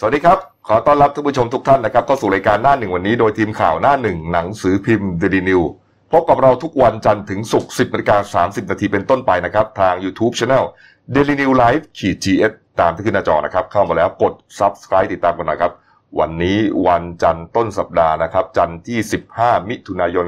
[0.00, 5.62] สวัสดีครับ ขอต้อนรับท่านผู้ชมทุกท่านนะครับเข้าสู่รายการหน้าหนึ่งวันนี้โดยทีมข่าวหน้าหนึ่งหนังสือพิมพ์เดลินิว
[6.12, 10.64] พบกับเราทุกวันจันทร์ถึงศุกร์10นาฬิกา30 นาทีเป็นต้นไปนะครับ ทาง YouTube Channel
[11.14, 15.72] Daily New Life ขีด GS ตามที่ขึ้นหน้าจอนะครับ เข้ามาแล้วกด Subscribe ติดตามกันหน่อยครับ
[16.20, 18.98] วันนี้วันจันทร์ต้นสัปดาห์นะครับ จันทร์ที่
[19.34, 20.26] 15 มิถุนายน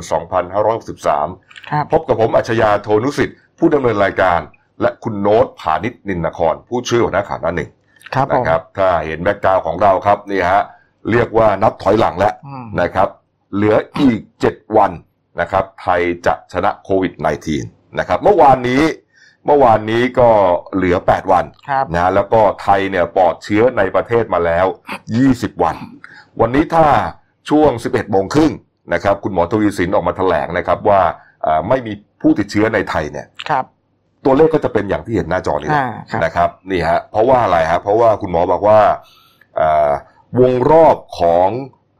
[0.64, 4.40] 2563ครับพบกับผมอัจฉริยะโทนุสิทธิ์ผู้ดำเนินรายการ
[4.80, 7.70] และคุณโน้ตผานิชนินนคร ผู้ช่วยหัวหน้าข่าวหน้าหนึ่ง
[8.14, 10.62] ครับผมนะครับ ถ้าเห็นแบ็กกราวของเราครับนี่ฮะ
[11.10, 13.08] เรียกว่านับถอยหลังแล้วอืมนะครับ
[13.54, 14.92] เหลืออีก 7 วัน
[15.40, 17.12] นะครับไทยจะชนะโควิด
[17.56, 18.82] -19 นะครับ เมื่อวานนี้
[19.46, 20.28] เมื่อวานนี้ก็
[20.74, 24.66] เหลือ 8 วันครับนะฮะแล้วก็ไทยเนี่ยปลอดเชื้อในประเทศมาแล้ว
[25.14, 25.76] 20 วัน
[26.40, 26.86] วันนี้ถ้า
[27.50, 28.52] ช่วง 11โมงครึ่ง
[28.94, 31.00] นะครับ คุณหมอทวีสินออกมาแถลงนะครับว่า
[31.46, 33.64] อ่าไม่มีผู้ติดเชื้อในไทยเนี่ยครับ
[34.24, 38.80] ตัวเลขก็จะเป็นอย่างที่เห็นหน้าจอนี่แหละอ่าครับนะครับนี่ฮะเพราะว่าอะไรฮะเพราะว่าคุณหมอบอกว่า
[39.60, 39.90] อ่า
[40.40, 41.48] วงรอบของ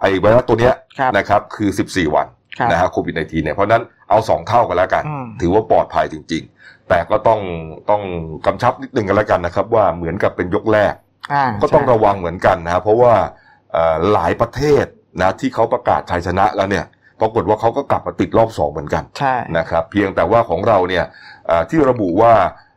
[0.01, 2.27] ไอ้ไวรัสตัวเนี้ยครับนะครับคือ 14 วัน
[2.59, 7.41] ครับนะฮะโควิด -19 เนี่ยเพราะฉะนั้นเอาสองเท่ากันแล้วกันอืมถือว่าปลอดภัยจริง ๆ แต่ก็ต้อง
[7.91, 8.03] ต้อง
[8.47, 10.95] กำชับนิดนึงกันแล้วกันนะครับ ว่าเหมือนกับเป็นยกแรก
[11.33, 13.15] อ่าก็ต้องใช่ระวังเหมือนกันนะครับเพราะว่า
[13.73, 14.85] เอ่อหลายประเทศ
[15.21, 16.85] นะที่เขาประกาศชัยชนะแล้วเนี่ย
[17.21, 21.05] ปรากฏว่าเขาก็กลับมาติดรอบสองเหมือนกันใช่นะครับ เพียงแต่ว่าของเราเนี่ย
[21.47, 22.35] เอ่อที่ระบุว่า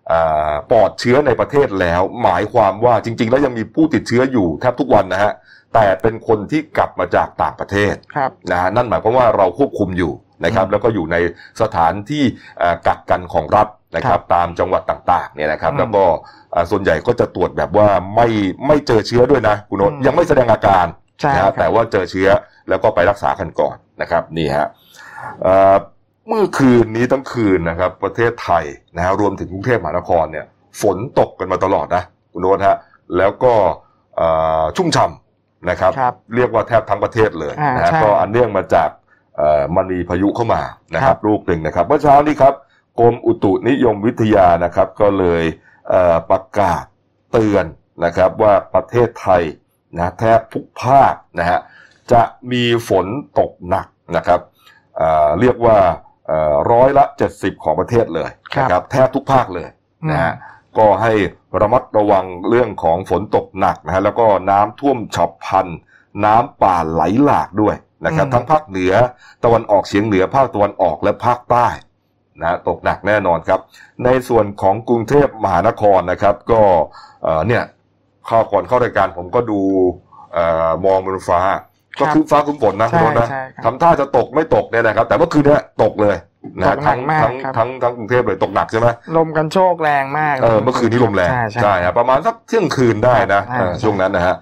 [0.09, 5.31] เอ่อปลอดเชื้อในประเทศแล้ว หมายความว่าจริง ๆ แล้วยังมีผู้ติดเชื้ออยู่แทบทุกวันนะฮะ
[5.73, 10.13] แต่เป็นคนที่กลับมาจากต่างประเทศครับนะฮะนั่นหมายความว่าเราควบคุมอยู่
[10.45, 11.17] นะครับอืมแล้วก็อยู่ใน
[11.61, 12.23] สถานที่
[12.59, 16.03] เอ่อกักกันของรัฐนะคครัรับบตามจังหวัดต่างๆเนี่ยนะครับอืมแล้วก็
[16.51, 18.27] เอ่อส่วนใหญ่ก็จะตรวจแบบว่าไม่
[18.67, 20.85] ไม่เจอเชื้อด้วยนะคุณโนตอืมยังไม่แสดงอาการ
[21.21, 22.29] ใช่นะคฮะรับแต่ว่าเจอเชื้อ
[22.69, 24.67] แล้วก็ไปรักษากันก่อน นะครับนี่ฮะ
[25.43, 25.75] เอ่อ
[26.27, 28.63] เมื่อคืนนี้ทั้งคืนนะครับ ประเทศไทย
[28.95, 30.45] นะฮะรวมถึงกรุงเทพมหานครเนี่ย
[30.81, 32.77] ฝนตกกันมาตลอดนะคุณโนตฮะ
[33.17, 33.53] แล้วก็
[34.15, 34.27] เอ่
[34.61, 38.89] อชุ่มฉ่ำนะครับครับเรียกว่าแทบทั้งประเทศเลยอ่านะฮะใช่ก็อันเนื่องมาจาก
[39.37, 40.61] เอ่อมันมีพายุเข้ามา
[40.95, 42.53] นะคครัรับบลูกหนึ่งนะครับเมื่อเช้านี้ครับ
[42.99, 45.43] กรมอุตุนิยมวิทยานะครับ ก็เลย
[45.89, 46.83] เอ่อประกาศ
[47.31, 47.65] เตือน
[48.05, 49.43] นะครับว่าประเทศไทย
[49.97, 51.59] นะแทบทุกภาคนะฮะ
[52.11, 52.21] จะ
[52.51, 53.05] มีฝน
[53.39, 53.87] ตกหนัก
[54.17, 54.41] นะครับ
[54.97, 55.77] เอ่อเรียกว่า
[56.27, 57.03] เอ่อร้อยละ
[57.33, 59.67] 70 ของประเทศเลยนะครับแทบทุกภาคเลย
[60.11, 60.33] นะฮะ
[60.77, 61.13] ก็ให้
[61.61, 65.67] ระมัดระวังเรื่องของฝนตกหนักนะฮะแล้วก็น้ำท่วมฉับพลัน
[66.25, 67.75] น้ำป่าไหลหลากด้วย
[68.05, 68.93] นะครับอืมทั้งภาคเหนือ
[69.43, 71.67] ตะวันออกเฉียงเหนือภาคตะวันออกและภาคใต้
[72.39, 73.59] นะฮะตกหนักแน่นอนครับ
[74.05, 76.61] ในส่วนของกรุงเทพมหานครนะครับก็
[77.23, 77.63] เอ่อเนี่ย
[78.29, 79.59] ข้าวก่อนเข้ารายการผมก็ดู
[80.33, 81.39] เอ่อมองบนฟ้า
[82.01, 86.15] ก็คือฟ้าครึ้มฝนนะคุณใช่โนนท์นะใช่ครับ ทำท่าจะตกไม่ตกเนี่ยนะครับ แต่เมื่อคืนเนี้ตกเลย
[86.59, 88.87] นะฮะตกหนัทั้กงมากทั้งครับ ทั้งทั้งกรุงเทพเลยตกหนักใช่ไหม
[89.17, 94.35] ลมกันโชกแรงมากเออเมื่อคืนนี้ลมแรงใช่ใช่ใช่ครับประมาณสักเที่ยงคืนได้นะใช่ เออใช่ช่วงนั้นนะฮะ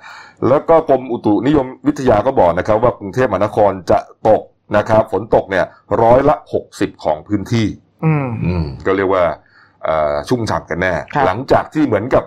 [0.47, 4.41] แล้วก็กรมอุตุนิยมวิทยาก็บอกนะครับ ว่ากรุงเทพมหานครจะตก
[4.77, 5.65] นะครับ ฝนตกเนี่ย
[6.01, 7.67] ร้อยละหกสิบของพื้นที่
[8.05, 9.23] อืม อืมก็เรียกว่า
[9.83, 12.23] เอ่อชุ่มฉ่ำกันแน่ ครับ หลังจากที่เหมือนกับ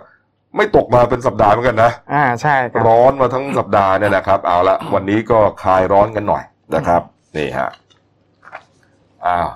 [0.57, 6.43] ไม่ตกมาเป็นสัปดาห์เหมือนกันนะ อ่าใช่ครับร้อนมาทั้งสัปดาห์เนี่ยนะครับ เอาละวันนี้ก็คลายร้อนกันหน่อย
[6.75, 7.01] นะครับ
[7.37, 7.69] นี่ฮะ
[9.27, 9.49] อ้าว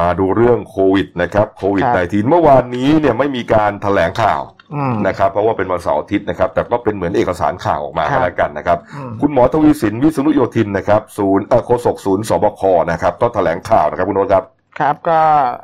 [0.00, 4.42] มาดูเรื่องโควิดนะครับโควิดครับ19 เมื่อวานนี้เนี่ยไม่มีการแถลงข่าว
[4.74, 14.44] อืมนะครับ เพราะว่าเป็นวันเสาร์อาทิตย์นะครับ แต่ก็เป็นเหมือนเอกสารข่าวออกมาครัก็บแล้วกันนะครับอืมคุณหมอทวีสินวิษณุโยธินนะครับ ศูนย์เอ่อโฆษกศูนย์สบคนะครับ ก็แถลงข่าวนะครับคุณโน้ตครับ
[14.80, 15.20] ครับก็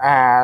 [0.07, 0.41] อ่า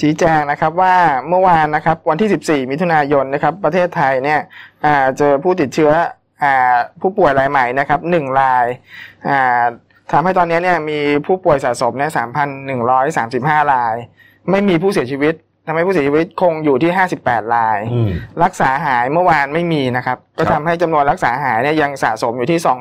[0.00, 0.94] ชี้แจงนะครับว่า
[1.28, 4.40] เมื่อวานนะครับวันที่ 14 มิถุนายนนะครับประเทศไทยเนี่ย
[4.84, 5.92] อ่าเจอผู้ติดเชื้อ
[6.42, 8.66] อ่าผู้ป่วยรายใหม่นะครับหนึ่งราย
[9.28, 9.64] อ่า
[10.12, 12.10] ทำให้ตอนนี้เนี่ยมีผู้ป่วยสะสมเนี่ย
[12.86, 13.94] 3,135 ราย
[14.50, 15.34] ไม่มีผู้เสียชีวิต
[15.66, 16.90] ทำให้ผู้เสียชีวิตคงอยู่ที่
[17.22, 17.78] 58 ราย
[18.44, 22.72] รักษาหายเมื่อวานไม่มีนะครับ ก็ครัทำบให้จำนวนรักษาหายเนี่ยยังสะสมอยู่ที่โอ้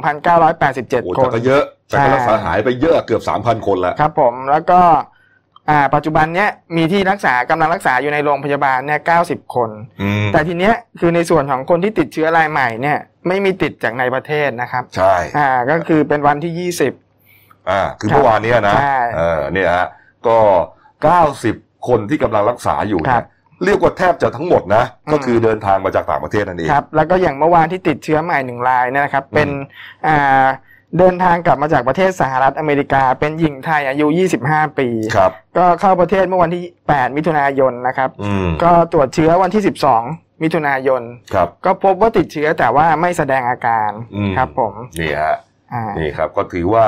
[1.13, 5.15] 2,987คแต่นก็เยอะแต่ก็ใช่รักษาหายไปเยอะเกือบสามพันคนแล้วครับผมแล้วก็อ่า
[5.95, 9.69] ปัจจุบันเนี้ยมีที่รักษากำลังรักษาอยู่ในโรงพยาบาลเนี่ย90คน
[10.01, 12.97] อืมแต่ทีเนี้ยคือในส่วนของคนที่ติดเชื้อรายใหม่เนี่ย
[13.28, 16.51] ไม่มีติดจากในประเทศนะครับ ใช่อ่าก็คือเป็นวันที่
[17.69, 19.88] อ่าคือครับเมื่อวานเนี้ยนะใช่เออเนี่ยฮะ
[20.27, 20.38] ก็
[21.03, 21.56] เก้าสิบ
[21.88, 23.25] คนที่กำลังรักษาอยู่ครัเนี่ยบ
[23.65, 29.50] เรียกว่าแทบจะทั้งหมดนะอืมก็คือเดินทางมาจากต่างประเทศนั่นเอง20ครับแล้วก็อย่างเมื่อวานที่ติดเชื้อใหม่หนึ่งรายเนี่ยนะครับเป็น
[30.07, 30.45] อ่า
[30.98, 34.07] เดินทางกลับมาจากประเทศสหรัฐอเมริกา เป็นหญิงไทยอายุ
[34.44, 39.63] 25 ปีครับ ก็เข้าประเทศเมื่อวันที่ 8 มิถุนายนนะครับอืมก็ตรวจเชื้อวันที่
[40.01, 41.01] 12 มิถุนายน
[41.34, 45.36] ครับก็พบว่าติดเชื้อแต่ว่าไม่แสดงอาการอืมครับผมนี่ฮะ
[45.74, 46.86] อ่านี่ครับก็ถือว่า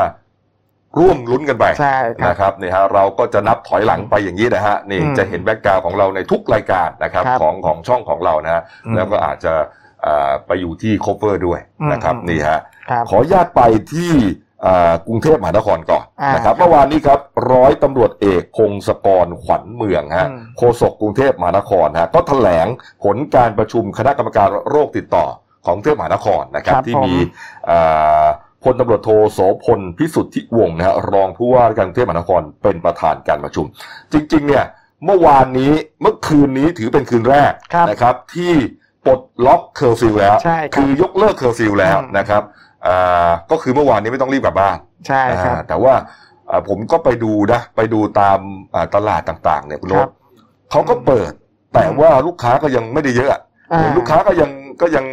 [1.00, 9.54] ร่วมลุ้นกันไปใช่ครับนะครับนี่ฮะเราก็จะนับถอยหลังไปอย่างนี้นะฮะนี่อืมจะเห็นแบ็กกราวของเราในทุกรายการนะครับครับของของช่องของเรานะฮะอืมแล้วก็อาจจะ
[10.06, 11.60] อ่าไปอยู่ที่โคเวอร์ด้วย
[11.92, 13.62] นะครับอืมนี่ฮะ ครับ ขออนุญาตไป
[13.94, 14.12] ที่
[14.65, 17.19] อ่ากรุงเทพมหานครก่อนอ่านนะครับครับเมื่อวานนี้ครับ
[17.51, 22.68] ร้อยตำรวจเอกพงศกรขวัญเมืองฮะอืมโฆษกกรุงเทพมหานครฮะก็แถลง
[23.03, 25.25] ผลการประชุมคณะกรรมการโรคติดต่อ
[25.65, 27.18] ของกรุงเทพมหานครนะครับครับที่ผมมี
[27.69, 28.25] อ่า
[28.63, 33.65] พลตำรวจโทโสพลพิสุทธิวงศ์นะฮะรองผู้ว่าการกรุงเทพมหานครเป็นประธานการประชุม
[34.13, 34.65] จริง ๆ เนี่ย
[35.06, 35.71] เมื่อวานนี้
[36.01, 38.53] เมื่อคืนนี้ถือเป็นคืนแรกครับนะครับที่
[39.06, 42.69] ปลดล็อกเคอร์ฟิวแล้วใช่ครับคือยกเลิกเคอร์ฟิวแล้วอืมนะครับอ่า
[43.51, 44.77] ก็คือเมื่อวานนี้ไม่ต้องรีบกลับบ้าน
[45.07, 45.93] ใช่ครับอ่าแต่ว่า
[46.49, 48.39] อ่าผมก็ไปดูนะไปดูตาม
[48.73, 50.11] อ่าตลาดต่างๆ เนี่ยคุณโน้ตครับ
[50.71, 51.31] เขาก็เปิด
[51.73, 53.41] แต่ว่าลูกค้าก็ยังไม่ได้เยอะอะ
[53.73, 54.49] อ่าลูกค้าก็ยัง
[54.81, 55.05] ก็ยัง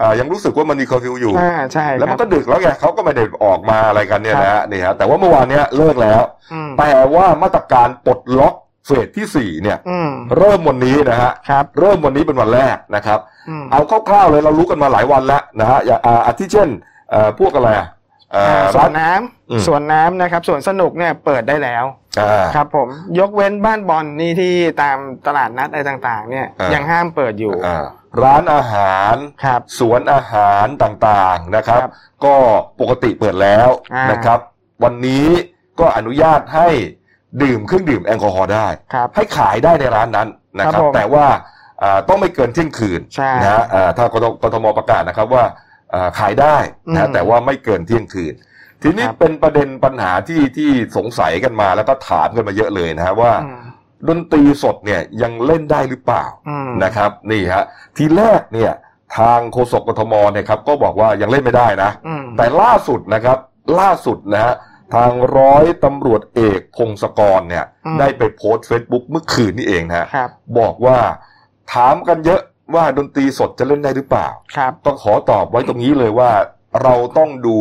[0.00, 6.22] อ่ายังรู้สึกว่ามันมีเคอร์ฟิวอยู่อ่าใช่แล้วครับมันก็ดึกแล้วไงเขาก็ไม่ได้ออกมาอะไรกันเนี่ยนะฮะนี่ฮะแต่ว่าเมื่อวานเนี้ยเลิกแล้ว
[6.52, 8.54] อืมแต่ว่ามาตรการปลดล็อก
[8.86, 13.18] เฟสที่สี่เนี่ยอืมเริ่มวันนี้นะฮะครับเริ่มวันนี้เป็นวันแรกนะครับ
[13.48, 16.97] อืมเอาคร่าวๆเลยเรารู้กันมาหลายวันแล้วนะฮะอย่างอ่าอาทิเช่นเอ่อ
[17.38, 17.88] พวกอะไรอะ
[18.32, 21.84] เอ่อสวร้านนน้ำอืมสวนน้ำนะครับสวนสนุกเนี่ยเปิดได้แล้ว
[22.20, 22.88] อ่าครับผม
[23.18, 24.96] ยกเว้นบ้านบอลนี่ที่ตาม
[25.26, 27.84] ตลาดนัดอะไรต่าง ๆ เนี่ยอ่ายัยังห้ามเปิดอยู่อ่า
[28.22, 29.14] ร้านอาหาร
[29.44, 31.92] ครับสวนอาหารต่างๆนะครับครับ
[32.24, 32.34] ก็
[32.80, 34.38] ปกติเปิดแล้วอ่านนะครับ
[34.84, 35.26] วันนี้
[35.80, 36.68] ก็อนุญาตให้
[37.42, 40.28] ดื่มเครื่องดื่มแอลกอฮอล์ได้ครับให้ขายได้ในร้านนั้น
[40.58, 41.26] นะคครัรับบผมแต่ว่า
[41.82, 45.50] อ่าต้องไม่เกินเที่ยงคืนใช่นะฮะอ่าถ้ากทกทมประกาศนะครับว่าอ่า
[46.18, 46.56] ขายได้
[46.94, 48.34] นะอืมแต่ว่าไม่เกินเที่ยงคืน
[48.82, 53.64] ทีนี้ครับเป็นประเด็นปัญหาที่ที่สงสัยกันมาแล้วก็ถามกันมาเยอะเลยนะฮะว่าอืม
[54.08, 57.64] ดนตรีสดเนี่ยยังเล่นได้หรือเปล่าอืมนะครับนี่ฮะ
[57.96, 58.72] ทีแรกเนี่ย
[59.18, 63.38] ทางโฆษกกทมเนี่ยครับก็บอกว่ายังเล่นไม่ได้นะอืมแต่ล่าสุดนะครับ
[63.80, 64.54] ล่าสุดนะฮะ
[64.94, 70.98] ทางร้อยตำรวจเอกพงศกรเนี่ยอืมได้ไปโพสต์เฟซบุ๊กเมื่อคืนนี่เองนะฮะครับบอกว่า
[71.74, 72.40] ถามกันเยอะ
[72.74, 76.30] ว่าดนตรีสดจะเล่นได้หรือเปล่า ครับ ต้องขอตอบไว้ตรงนี้เลยว่า
[76.82, 77.56] เราต้องดู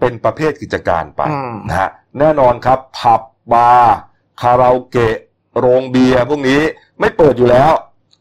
[0.00, 3.22] เป็นประเภทกิจการไปอืม นะฮะแน่นอนครับผับ
[3.52, 3.94] บาร์
[4.40, 5.16] คาราโอเกะ
[5.58, 6.60] โรงเบียร์พวกนี้
[7.00, 7.72] ไม่เปิดอยู่แล้ว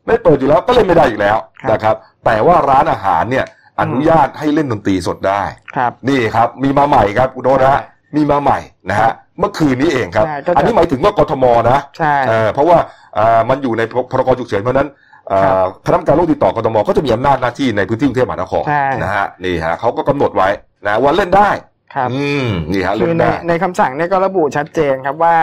[0.08, 1.96] ไม่เปิดอยู่แล้วก็เล่นไม่ได้อยู่แล้วครับ นะครับ
[2.26, 3.46] แต่ว่าร้านอาหารเนี่ย
[3.82, 5.44] อนุญาตให้เล่นดนตรีสดได้
[5.76, 8.60] ครับ นี่ครับ มีมาใหม่ครับคุณโนตนะฮะใช่มีมาใหม่
[8.90, 12.78] นะฮะเมื่อคืนนี้เองครับ ใช่ก็จะ อันนี้หมายถึงว่ากทมนะ ใช่ เออเพราะว่า
[13.18, 15.11] อ่ามันอยู่ในพรกฉุกเฉินเพราะฉะนั้นอ่า
[15.44, 20.50] ครับคณะกรรมการโรคติดต่อกทมก็จะมีอำนาจหน้าที่ในพื้นที่กรุงเทพมหานครใช่ นะฮะนี่ฮะเขาก็กำหนดไว้
[20.86, 21.50] นะว่าเล่นได้
[21.96, 25.38] ครับ อืมนี่ฮะคืเล่อนในได้ ในคำสั่งเนี่ยก็ระบุชัดเจนครับว่า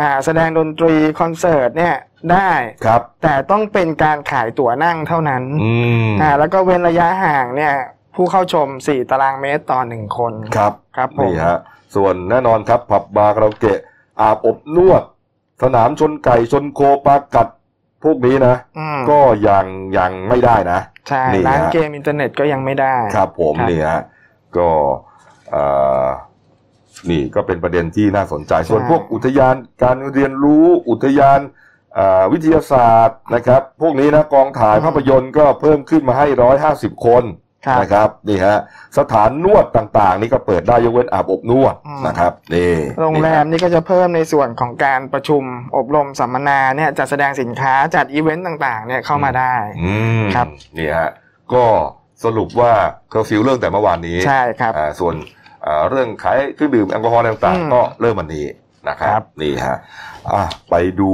[0.00, 1.94] อ่าแสดงดนตรีคอนเสิร์ตเนี่ย
[2.32, 2.50] ได้
[2.86, 5.72] ครับ แต่ต้องเป็นการขายตั๋วนั่งเท่านั้นอื
[6.08, 7.74] มอ่าแล้วก็เว้นระยะห่างเนี่ย
[8.14, 11.58] ผู้เข้าชม 4 ตารางเมตรต่อหนึ่งคนครับ ครับผม นี่ฮะ
[11.94, 13.78] ส่วนแน่นอนครับผับบาร์คาราโอเกะ
[14.20, 15.02] อาบอบนวด
[15.62, 17.48] สนามชนไก่ชนโคปลากัด
[18.04, 19.66] พวกนี้นะอืมก็ยัง
[19.98, 24.02] ยังไม่ได้นะใช่นี่ฮะร้านเกมอินเทอร์เน็ตก็ยังไม่ได้ ครับผมครับนี่ฮะ
[24.56, 24.68] ก็
[25.50, 25.64] เอ่
[26.04, 26.06] อ
[27.10, 31.40] นี่ก็เป็นประเด็นที่น่าสนใจ ส่วนพวกอุทยานการเรียนรู้อุทยาน
[31.94, 37.41] เอ่อวิทยาศาสตร์นะครับ พวกนี้นะกองถ่ายภาพยนตร์ก็เพิ่มขึ้นมาให้ร้อยห้าสิบคนครับ
[37.80, 38.58] นะครับนี่ฮะ
[38.98, 45.42] สถานนวดต่างๆ นี่ก็เปิดได้ยกเว้นอาบอบนวดอืมนะครับนี่โรงแรมนี่ก็จะเพิ่มในส่วนของการประชุม
[45.76, 49.92] อบรมสัมมนาเนี่ยจัดแสดงสินค้าจัดอีเวนต์ต่างๆ เนี่ยเข้ามาได้อื
[50.22, 50.46] มครับ
[50.78, 51.10] นี่ฮะ
[51.54, 51.64] ก็
[52.24, 52.72] สรุปว่า
[53.10, 55.14] เคอร์ฟิวเรื่องแต่เมื่อวานนี้ใช่ครับอ่าส่วน
[55.66, 58.46] อ่าเรื่องขายเครื่องดื่มแอลกอฮอล์ต่างอืมๆก็เริ่มวันนี้
[58.88, 59.76] นะครับครับบนี่ฮะ
[60.32, 61.12] อะไปดู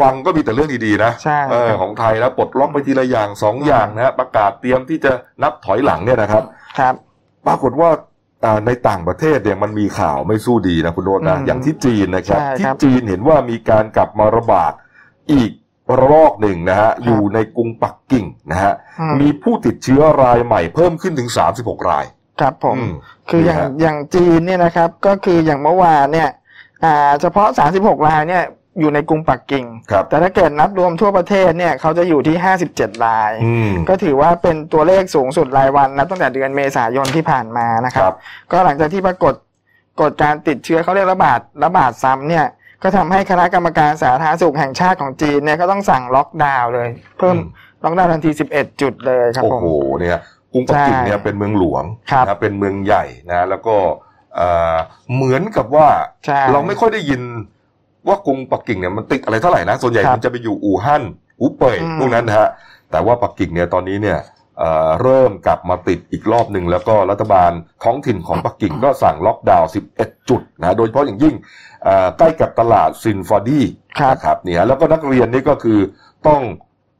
[0.00, 6.42] ฟังก็มีแต่เรื่องดีๆนะใช่เออครับของไทยแล้วปลดล็อกไปทีละอย่างสองอย่างนะฮะประกาศเตรียมที่จะนับถอยหลังเนี่ยนะครับ
[6.78, 6.94] ครับ
[7.46, 7.90] ปรากฏว่า
[8.44, 14.72] อ่าในต่างประเทศเนี่ยมันมีข่าวไม่สู้ดีนะคุณโรจน์นะอืมอย่างที่จีนนะครับใช่ที่ครับจีนเห็นว่ามีการกลับมาระบาด
[15.32, 15.50] อีก
[15.98, 22.04] ระลอกหนึ่งนะฮะอยู่ในกรุงปักกิ่งนะฮะอืมมีผู้ติดเชื้อรายใหม่เพิ่มขึ้นถึง 36 ราย
[22.40, 22.92] ครับผมอืม
[23.30, 26.30] คืออย่างนี่ฮะอย่างจีนเนี่ยนะครับ ก็คืออย่างเมื่อวานเนี่ย
[26.84, 28.44] อ่าเฉพาะ 36 รายเนี่ย
[28.80, 32.36] อยู่ในกรุงปักกิ่งครับแต่ถ้าเกิดนับรวมทั่วประเทศเนี่ยเขาจะอยู่ที่
[32.70, 38.16] 57 รายอืมก็ถือว่าเป็นตัวเลขสูงสุดรายวันนับตั้งแต่เดือนเมษายนที่ผ่านมานะคครัรับบ
[38.52, 39.34] ก็หลังจากที่ปรากฏ
[40.00, 42.46] กฎการติดเชื้อเขาเรียกระบาดระบาดซ้ำเนี่ย
[42.82, 47.46] ก็ทำให้คณะกรรมการสาธารณสุขแห่งชาติของจีนเนี่ยก็ต้องสั่งล็อกดาวน์เลย เพิ่มอืม
[47.84, 49.68] ล็อกดาวน์ทันที 11 จุดเลยครับโอ้ผมโห
[50.00, 50.20] เนี่ย
[50.52, 53.76] กรุงปักกิ่งใช่เนี่ยเป็นเมืองหลวงครับนะเป็นเมืองใหญ่นะแล้วก็
[54.36, 54.76] เอ่อ
[55.14, 55.88] เหมือนกับว่า
[56.26, 57.22] ใช่เราไม่ค่อยได้ยิน
[58.08, 61.02] ว่ากรุงปักกิ่งเนี่ยมันติดอะไรเท่าไหร่นะ ส่วนใหญ่ครับมันจะไปอยู่อู่ฮั่น
[61.40, 62.48] อูเป่ยอืมพวกนั้นนะฮะ
[62.90, 64.18] แต่ว่าปักกิ่งเนี่ยตอนนี้เนี่ย
[64.58, 67.50] เอ่อเริ่มกลับมาติดอีกรอบหนึ่งแล้วก็รัฐบาล
[67.84, 71.34] ท้องถิ่นของปักกิ่งก็สั่งล็อกดาวน์ 11 จุดนะโดยเฉพาะอย่างยิ่ง
[71.84, 73.64] เอ่อใกล้กับตลาดซินฟาตี้
[73.98, 75.78] ครับนะครับเนี่ยแล้วก็นักเรียนนี่ก็คือ
[76.28, 76.42] ต้อง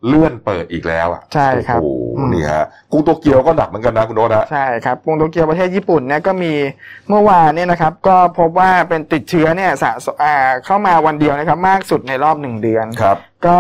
[0.06, 6.52] เลื่อนเปิดอีกแล้วอะใช่ครับโอ้โหอืมนี่ฮะกรุงโตเกียวก็หนักเหมือนกันนะคุณโน้ตนะใช่ครับกรุงโตเกียวประเทศญี่ปุ่นเนี่ยก็มี
[7.08, 13.16] เมื่อวานเนี่ยนะครับ ก็พบว่าเป็นติดเชื้อเนี่ยสะสมอ่าเข้ามาวันเดียวนะครับ มากสุดในรอบหนึ่งเดือนครับ
[13.46, 13.58] ก็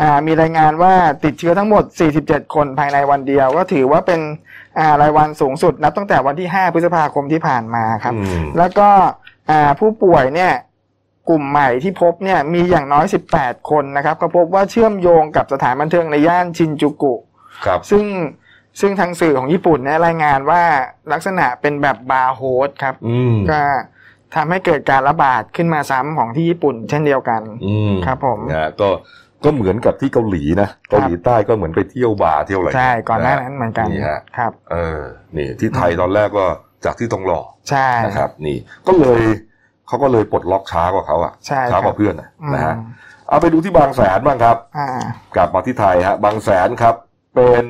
[0.00, 1.84] อ่ามีรายงานว่าติดเชื้อทั้งหมด
[2.18, 4.20] 47 คนภายในวันเดียว ก็ถือว่าเป็น
[4.78, 8.88] อ่ารายวันสูงสุดนับตั้งแต่วันที่ 5 พฤษภาคมที่ผ่านมาครับอืมแล้วก็
[9.50, 10.52] อ่าผู้ป่วยเนี่ย
[11.28, 17.14] กลุ่มใหม่ที่พบเนี่ยมีอย่างน้อย 18 คนนะครับ ก็พบว่าเชื่อมโยงกับสถานบันเทิงในย่านชินจูกุ
[17.66, 18.04] ครับซึ่ง
[18.80, 20.62] ซึ่งทางสื่อของญี่ปุ่นเนี่ยรายงานว่า
[21.12, 23.60] ลักษณะเป็นแบบบาร์โฮสครับอืมก็
[24.34, 28.88] ทำให้เกิดการระบาดขึ้นมาซ้ำของที่ญี่ปุ่น เช่นเดียวกันอืมครับผมนะฮะก็
[29.44, 35.00] ก็เหมือนกับที่เกาหลีนะเกาหลีใต้ก็เหมือนไปเที่ยวบาร์เที่ยวอะไรใช่ก่อนหน้านั้นเหมือนกันนี่ฮะครับ เออ
[35.36, 36.46] นี่ที่ไทยตอนแรกก็
[36.84, 39.22] จากที่ทองหล่อใช่นะครับ นี่ก็เลย
[39.92, 42.74] เขาก็เลยปลดล็อกช้ากว่าเขาอะใช่ช้ากว่าครับเพื่อนอะอืมนะฮะ
[43.28, 44.88] เอาไปดูที่บางแสนบ้างครับอ่า
[45.36, 46.94] กลับมาที่ไทยฮะบางแสนครับ
[47.34, 47.66] เป็น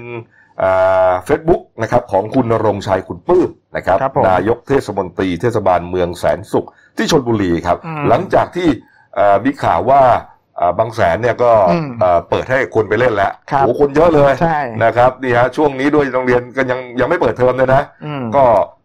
[1.24, 8.68] เฟซบุ๊กนะครับของคุณณรงค์ชัยคุณปื้มนะครับครับผมนายกเทศมนตรีเทศบาลเมืองแสนสุขที่ชนบุรีครับอืมหลังจากที่
[9.14, 10.02] เอ่อมีข่าวว่า
[10.56, 18.44] เอ่อบางแสนเนี่ยก็อืมเอ่อเปิดให้คนไปเล่นแล้วครับโอ้คนเยอะเลยใช่นะครับนี่ฮะช่วงนี้ด้วยโรงเรียนก็ยังยังไม่เปิดเทอมเลยนะอืมก็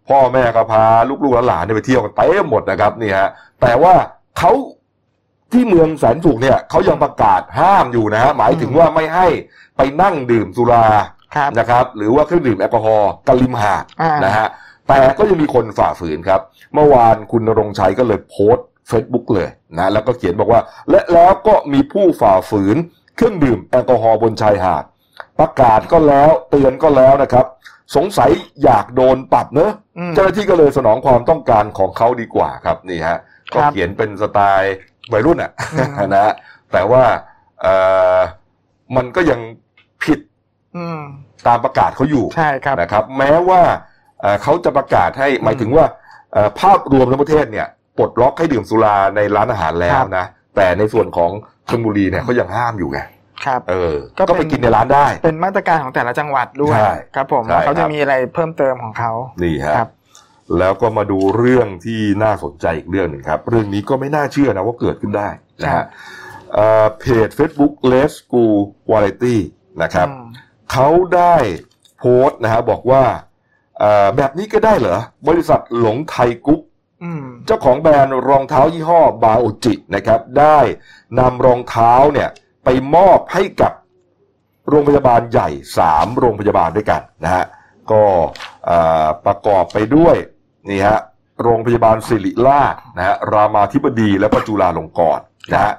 [0.10, 0.84] พ่อแม่ก็พา
[1.24, 3.30] ลูกๆหลานๆเนี่ยไปเที่ยวกันเต็มหมดนะครับนี่ฮะ
[3.62, 3.94] แต่ว่า
[4.38, 4.52] เขา
[5.52, 9.28] ที่เมืองแสนสุขเนี่ยเขายังประกาศห้ามอยู่นะฮะหมายถึงว่าไม่ให้
[9.78, 10.86] ไปนั่งดื่มสุรา
[11.36, 14.48] ครับนะครับ หรือว่าเครื่องดื่มแอลกอฮอล์กันริมหาดอ่านนะฮะ
[14.88, 16.42] แต่ก็ยังมีคนฝ่าฝืนครับ
[16.74, 19.48] เมื่อวานคุณณรงค์ชัยก็เลยโพสต์เฟซบุ๊กเลย
[19.78, 22.78] นะแล้วก็เขียนบอกว่า และแล้วก็มีผู้ฝ่าฝืน
[23.16, 24.84] เครื่องดื่มแอลกอฮอล์บนชายหาด
[25.40, 27.46] ประกาศก็แล้วเตือนก็แล้วนะครับ
[27.96, 28.30] สงสัย
[28.64, 33.18] อยากโดนปรับเนอะอืม เจ้าหน้าที่ก็เลยสนองความต้องการของเขาดีกว่าครับนี่ฮะ
[33.54, 34.76] ครับก็เขียนเป็นสไตล์
[35.14, 36.34] วัยรุ่นอะอืมนะฮะ
[36.74, 37.04] แต่ว่า
[37.62, 37.74] เอ่
[38.16, 38.18] อ
[38.96, 39.40] มันก็ยัง
[40.04, 40.20] ผิด
[40.78, 41.02] อืม
[41.48, 43.62] ตามประกาศเขาอยู่ใช่ครับนะครับ แม้ว่า
[44.22, 45.86] เอ่อเขาจะประกาศให้หมายถึงว่า
[46.34, 50.26] เอ่อภาพรวมทั้งประเทศเนี่ยปลดล็อกให้ดื่มสุราในร้านอาหารแล้วนะ
[50.56, 51.32] แต่ในส่วนของ
[51.70, 53.00] ชลบุรีเนี่ยเขายังห้ามอยู่ไง
[53.46, 59.12] ครับเออก็เป็นก็ไปกินในร้านได้ เป็นมาตรการของแต่ละจังหวัดด้วยใช่ครับผมใช่ว่าเขาครัจะบมีอะไรเพิ่มเติมของเขา
[59.44, 59.90] นี่ฮะครับ
[60.58, 65.30] แล้วก็มาดูเรื่องที่น่าสนใจอีกเรื่องหนึ่งครับ เรื่องนี้ก็ไม่น่าเชื่อนะว่าเกิดขึ้นได้
[65.64, 65.86] นะครัฮะบ
[66.54, 68.56] เอ่อเพจ Facebook Let's School
[68.92, 69.38] Variety
[69.84, 70.26] นะครับอืม
[70.72, 71.36] เขาได้
[71.98, 73.04] โพสต์นะฮะบอกว่า
[73.80, 76.62] เอ่อแบบนี้ก็ได้เหรอ บริษัทหลงไทยกรุ๊ป
[77.04, 80.60] อืมเจ้าของแบรนด์รองเท้ายี่ห้อบาโอจินะครับ ได้
[81.20, 82.30] นำรองเท้าเนี่ย
[82.70, 83.74] ไปมอบให้กับ
[84.70, 87.46] โรงพยาบาลใหญ่สามโรงพยาบาลด้วยกันนะฮะ
[87.92, 88.04] ก็
[88.66, 90.16] เอ่อประกอบไปด้วย
[90.70, 91.00] นี่ฮะ
[91.44, 95.74] โรงพยาบาลศิริราชนะฮะรามาธิบดีและก็จุฬาลงกรณ์นะฮะ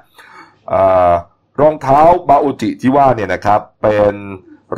[0.69, 1.13] เอ่อ
[1.59, 4.13] รองเท้าบาโอจิที่ว่าเนี่ยนะครับเป็น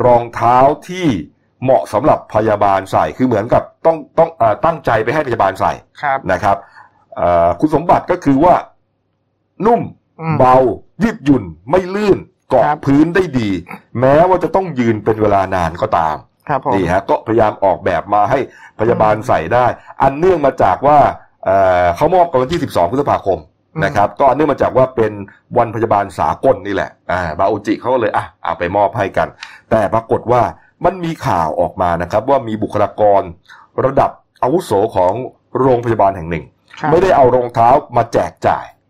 [0.04, 0.56] รองเท้า
[0.88, 1.08] ที่
[1.62, 6.56] เหมาะสำหรับพยาบาลใส่คือเหมือนกับต้องต้องเออตั้งใจไปให้พยาบาลใส่ครับนะครับ
[7.16, 8.54] เอ่อคุณสมบัติก็คือว่า
[9.66, 9.80] นุ่ม
[10.20, 10.56] อืมเบา
[11.02, 12.18] ยืดหยุ่นไม่ลื่น
[12.50, 13.50] เกาะครับ พื้นได้ดี
[14.00, 16.16] แม้ว่าจะต้องยืนเป็นเวลานานก็ตาม
[16.48, 18.38] ครับผม นี่ฮะก็พยายามออกแบบมาให้
[18.80, 19.66] พยาบาลใส่ได้
[20.02, 20.98] อันเนื่องมาจากว่า
[21.44, 23.38] เอ่อเขามอบกันวันที่ 12 พฤษภาคม
[23.74, 25.12] อืม นะครับ ก็อันเนื่องมาจากว่าเป็น
[25.58, 29.28] วันพยาบาลสากลนี่แหละอ่าบาโอจิเขาก็เลยอะเอาไปมอบให้กัน
[29.70, 30.42] แต่ปรากฏว่า
[30.84, 33.22] มันมีข่าวออกมานะครับว่ามีบุคลากร
[33.84, 34.10] ระดับ
[34.42, 35.12] อาวุโสของ
[35.60, 36.44] โรงพยาบาลแห่งหนึ่ง
[36.80, 38.81] ครับ ไม่ได้เอารองเท้ามาแจกจ่ายอ่า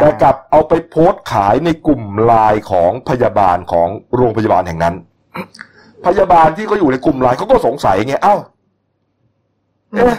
[0.00, 4.94] แต่กลับเอาไปโพสต์ขายในกลุ่มไลน์ของพยาบาลของโรงพยาบาลแห่งนั้น
[6.06, 8.36] พยาบาลที่เขาอยู่ในกลุ่มไลน์เขาก็สงสัยไงเอ้า
[9.94, 10.16] อืมเอ๊ะ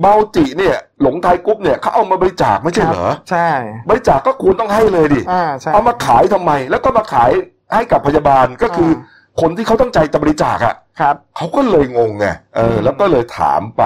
[0.00, 3.48] เบาจิเนี่ย หลงไทยกรุ๊ปเนี่ยเขาเอามาบริจาคไม่ใช่เหรอใช่
[3.88, 7.30] บริจาคก็ควรต้องให้เลยดิอ่าใช่เอามาขายทำไม แล้วก็มาขาย
[7.74, 12.26] ให้กับพยาบาลก็คืออมคนที่เขาตั้งใจจะบริจาคอะครับเขาก็เลยงงไง
[12.56, 13.82] เอออืมแล้วก็เลยถามไป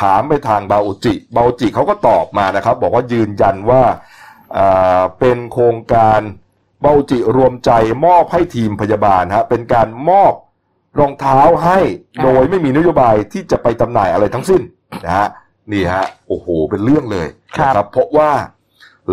[0.00, 4.17] ถามไปทางบาโอจิบาโอจิเขาก็ตอบมานะครับ บอกว่ายืนยันว่าอ่า
[5.18, 6.20] เป็นโครงการ
[6.84, 7.70] บาโอจิรวมใจ
[8.04, 10.34] มอบให้ทีมพยาบาลฮะเป็นการมอบ
[10.98, 11.78] รองเท้าให้
[12.18, 14.62] อ่าโดยไม่มีนโยบายที่จะไปจำหน่ายอะไรทั้งสิ้น
[15.04, 15.28] นะฮะ
[15.72, 17.28] นี่ฮะโอ้โหเป็นเรื่องเลย
[17.60, 18.30] นะครับเพราะว่า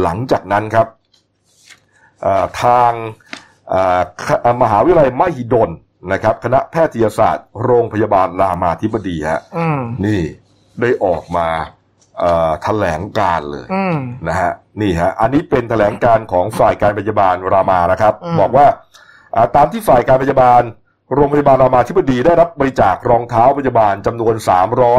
[0.01, 0.87] หลังจากนั้นครับ
[2.25, 2.91] อ่าทาง
[3.73, 5.69] อ่ามหาวิทยาลัยมหิดล
[6.11, 10.21] นะครับ คณะแพทยศาสตร์ โรงพยาบาลรามาธิบดีฮะอืมนี่
[10.81, 11.84] ได้ออกมาเอ่อ
[12.63, 18.67] แถลงการเลยอืมนะฮะนี่ฮะอันนี้เป็นแถลงการของฝ่ายการพยาบาลรามานะครับอืมบอกว่า
[19.35, 20.61] อ่าตามที่ฝ่ายการพยาบาล
[21.13, 24.35] โรงพยาบาลรามาธิบดีได้รับบริจาครองเท้าพยาบาลจำนวน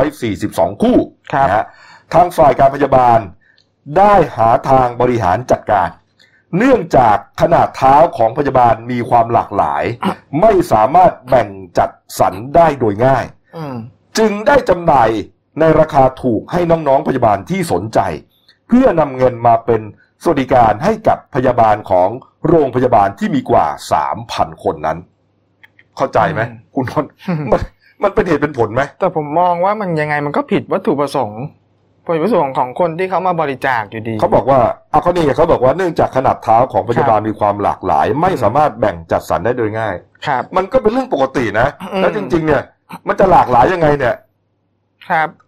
[0.08, 0.99] 342 คู่
[1.32, 1.64] ครับนะฮะ
[2.14, 3.18] ทางฝ่ายการพยาบาล
[3.99, 5.88] ได้หาทางบริหารจัดการ
[6.58, 9.85] เนื่องจากขนาดเท้าของพยาบาลมีความหลากหลาย
[10.40, 13.25] ไม่สามารถแบ่งจัดสรรได้โดยง่าย
[13.56, 13.76] อืม
[14.18, 15.08] จึงได้จำหน่าย
[15.60, 18.00] ในราคาถูกให้น้องๆพยาบาลที่สนใจ
[18.68, 19.80] เพื่อนำเงินมาเป็น
[20.22, 22.08] สวัสดิการให้กับพยาบาลของ
[22.48, 23.66] โรงพยาบาลที่มีกว่า
[24.14, 24.98] 3,000คนนั้น
[25.96, 27.10] เข้าใจไหมอืมคุณนนท์
[27.52, 27.60] มัน
[28.02, 31.42] มันเป็นเหตุเป็นผลไหมแต่ผมมองว่ามันยังไงมันก็ผิดวัตถุประสงค์
[32.04, 34.60] วัตถุประสงค์ของคนที่เขามาบริจาคอยู่ดี เขาบอกว่า
[34.90, 39.94] เอาเขานี่ไงเขาบอกว่าเนื่องจากขนาดเท้าของพยาบาลมีความหลากหลาย ไม่สามารถแบ่งจัดสรรได้โดยง่าย
[40.26, 42.62] ครับ มันก็เป็นเรื่องปกตินะอืมแล้วจริง ๆ เนี่ย
[43.08, 44.14] มันจะหลากหลายยังไงเนี่ย
[45.08, 45.45] ครับอ่า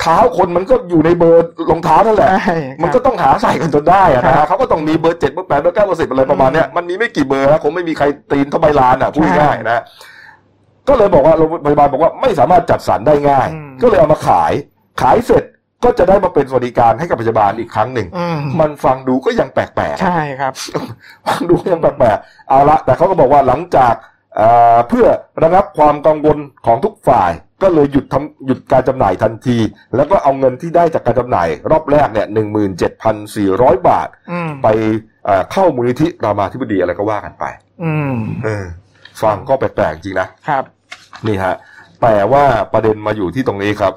[0.00, 9.82] เท้าคนมันก็อยู่ในเบอร์รองเท้านั่นแหละ ใช่มันคก็รับต้องหาใส่กันจนได้อะนะครัฮะบเขาก็ต้องมีเบอร์เจ็ดเบอร์แปดเบอร์เก้าเบอร์สิบอะไรประมาณเนี้ยอืมมันมีไม่กี่เบอร์นะคงไม่มีใครตีนเท่าใบลานอะพูดใช่ง่ายๆนะ
[10.88, 14.52] ก็เลยบอกว่าโรงพยาบาลบอกว่าไม่สามารถจัดสรรได้ง่าย อืม ก็เลยเอามาขาย
[15.02, 15.44] ขายเสร็จ
[15.84, 20.52] ก็จะได้มาเป็นสวัสดิการให้กับพยาบาลอีกครั้งหนึ่ง อืมมันฟังดูก็ยังแปลกๆ ใช่ครับ
[21.26, 23.94] ฟังดูยังแปลกๆเอาละ แต่เขาก็บอกว่าหลังจาก
[24.36, 25.06] เอ่อเพื่อ
[25.42, 27.30] ระงับความกังวลของทุกฝ่าย
[27.64, 29.58] ก็เลยหยุดทำหยุดการจำหน่ายทันที
[29.96, 34.68] แล้วก็เอาเงินที่ได้จากการจำหน่าย รอบแรกเนี่ยหนึ่งหมื่นเจ็ดพันสี่ร้อยบาทอืมไป
[35.24, 37.44] เอ่อเข้ามูลนิธิรามาธิบดีอะไรก็ว่ากันไป
[37.84, 38.64] อืมเออ
[39.22, 40.64] ฟังก็แปลกๆจริงนะครับ
[41.26, 41.54] นี่ฮะ
[42.02, 43.94] แต่ว่าประเด็นมาอยู่ที่ตรงนี้ครับ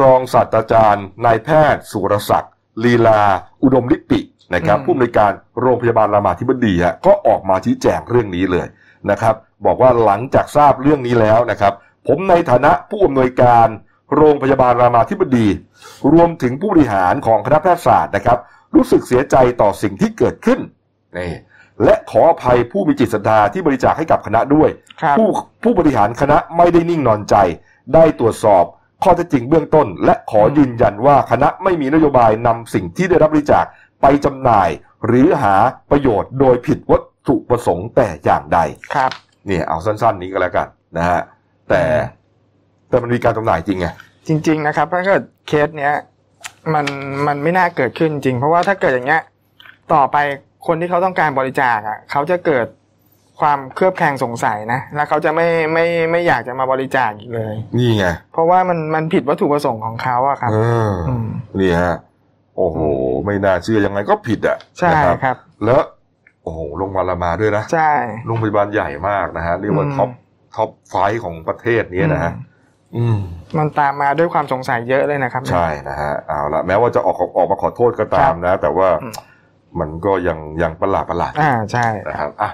[0.00, 2.52] รองศาสตราจารย์นายแพทย์สุรศักดิ์
[2.84, 3.22] ลีลา
[3.62, 4.20] อุดมลิปิ
[4.54, 8.66] นะครับอืมผู้อำนวยการโรงพยาบาลรามาธิบดีฮะก็ออกมาชี้แจงเรื่องนี้เลย
[9.10, 9.34] นะครับ
[9.66, 11.72] บอกว่าหลังจากทราบเรื่องนี้แล้วนะครับ
[12.06, 13.68] ผมในฐานะผู้อำนวยการ
[14.16, 15.46] โรงพยาบาลรามาธิบดี
[16.12, 18.38] รวมถึงผู้บริหารของคณะแพทยศาสตร์นะครับ
[18.74, 20.60] รู้สึกเสียใจต่อสิ่งที่เกิดขึ้น
[21.18, 21.32] นี่
[21.84, 24.70] และขออภัยผู้มีจิตศรัทธาที่บริจาคให้กับคณะด้วย
[25.02, 25.28] ครับผู้
[25.62, 27.36] ผู้บริหารคณะไม่ได้นิ่งนอนใจ
[27.94, 28.64] ได้ตรวจสอบ
[29.02, 33.64] ข้อเท็จจริงเบื้องต้น และขอยืนยันว่าคณะไม่มีนโยบายนำสิ่งที่ได้รับบริจาค
[34.02, 34.68] ไปจำหน่าย
[35.06, 35.54] หรือหา
[35.90, 38.58] ประโยชน์โดยผิดวัตถุประสงค์แต่อย่างใด
[38.94, 39.10] ครับ
[39.46, 41.20] เนี่ยเอาสั้นๆนี้ก็แล้วกันนะฮะ
[41.72, 41.84] แต่
[42.88, 43.86] แต่มันมีการจำหน่ายจริงไง
[44.26, 45.94] จริง ๆ นะครับถ้าเกิดเคสเนี้ย
[46.74, 46.86] มัน
[47.26, 49.22] มันไม่น่าเกิดขึ้นจริง เพราะว่าถ้าเกิดอย่างเงี้ย
[49.94, 50.16] ต่อไป
[50.66, 52.66] คนที่เขาต้องการบริจาคอะเขาจะเกิด
[53.40, 60.56] ความเคลือบแคลงสงสัยนะ แล้วเขาจะไม่ไม่ไม่อยากจะมาบริจาคอีกเลย นี่ไงเพราะว่ามันมันผิดวัตถุประสงค์ของเขาอะครับเอ
[60.88, 61.26] ออม
[61.60, 61.96] นี่ฮะ
[62.56, 62.78] โอ้โห
[63.24, 65.80] ไม่น่าเชื่อยังไงก็ผิดอะใช่นะครับครับแล้ว
[66.42, 67.92] โอ้โหลงมาละมาด้วยนะใช่
[68.26, 70.08] โรงพยาบาลใหญ่มากนะฮะเรียกว่าอืม top
[70.56, 72.32] top five ของประเทศนี้นะฮะ
[72.96, 73.18] อืม
[73.58, 79.14] มันตามมาด้วยความสงสัยเยอะเลยนะครับ ใช่นะฮะเอาละแม้ว่าจะออกออกมาขอโทษก็ตามนะ แต่ว่าอืม
[79.80, 82.50] มันก็ยังยังประหลาดประหลาดอ่าใช่นะครับอะ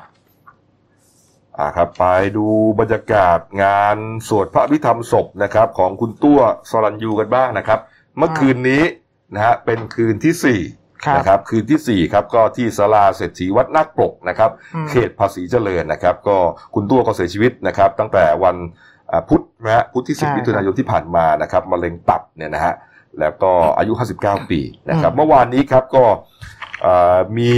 [1.59, 2.05] อ่าครับไป
[2.37, 2.47] ดู
[2.81, 3.97] บรรยากาศงาน
[4.29, 7.81] สวดพระอภิธรรมศพนะครับ ของคุณตัวสรัญยูกันบ้างนะครับ
[8.19, 8.83] เมื่อคืนนี้
[9.35, 10.78] นะฮะเป็นคืนที่สี่ครับ
[11.17, 16.37] นะครับคืนที่สี่ครับก็ที่ศาลาเศรษฐีวัดนาคปรกนะครับอืมเขตภาษีเจริญนะครับ ก็
[16.75, 18.57] คุณตัวก็เสียชีวิตนะครับ ตั้งแต่วัน
[19.11, 22.75] อ่าพุธนะฮะพุธที่ใช่10มิถุนายนที่ผ่านมานะครับมะเร็งตับเนี่ยนะฮะ
[23.21, 26.05] แล้วก็อายุ 59 ปีนะครับ เมื่อวานนี้ครับก็
[26.85, 27.55] อ่ามี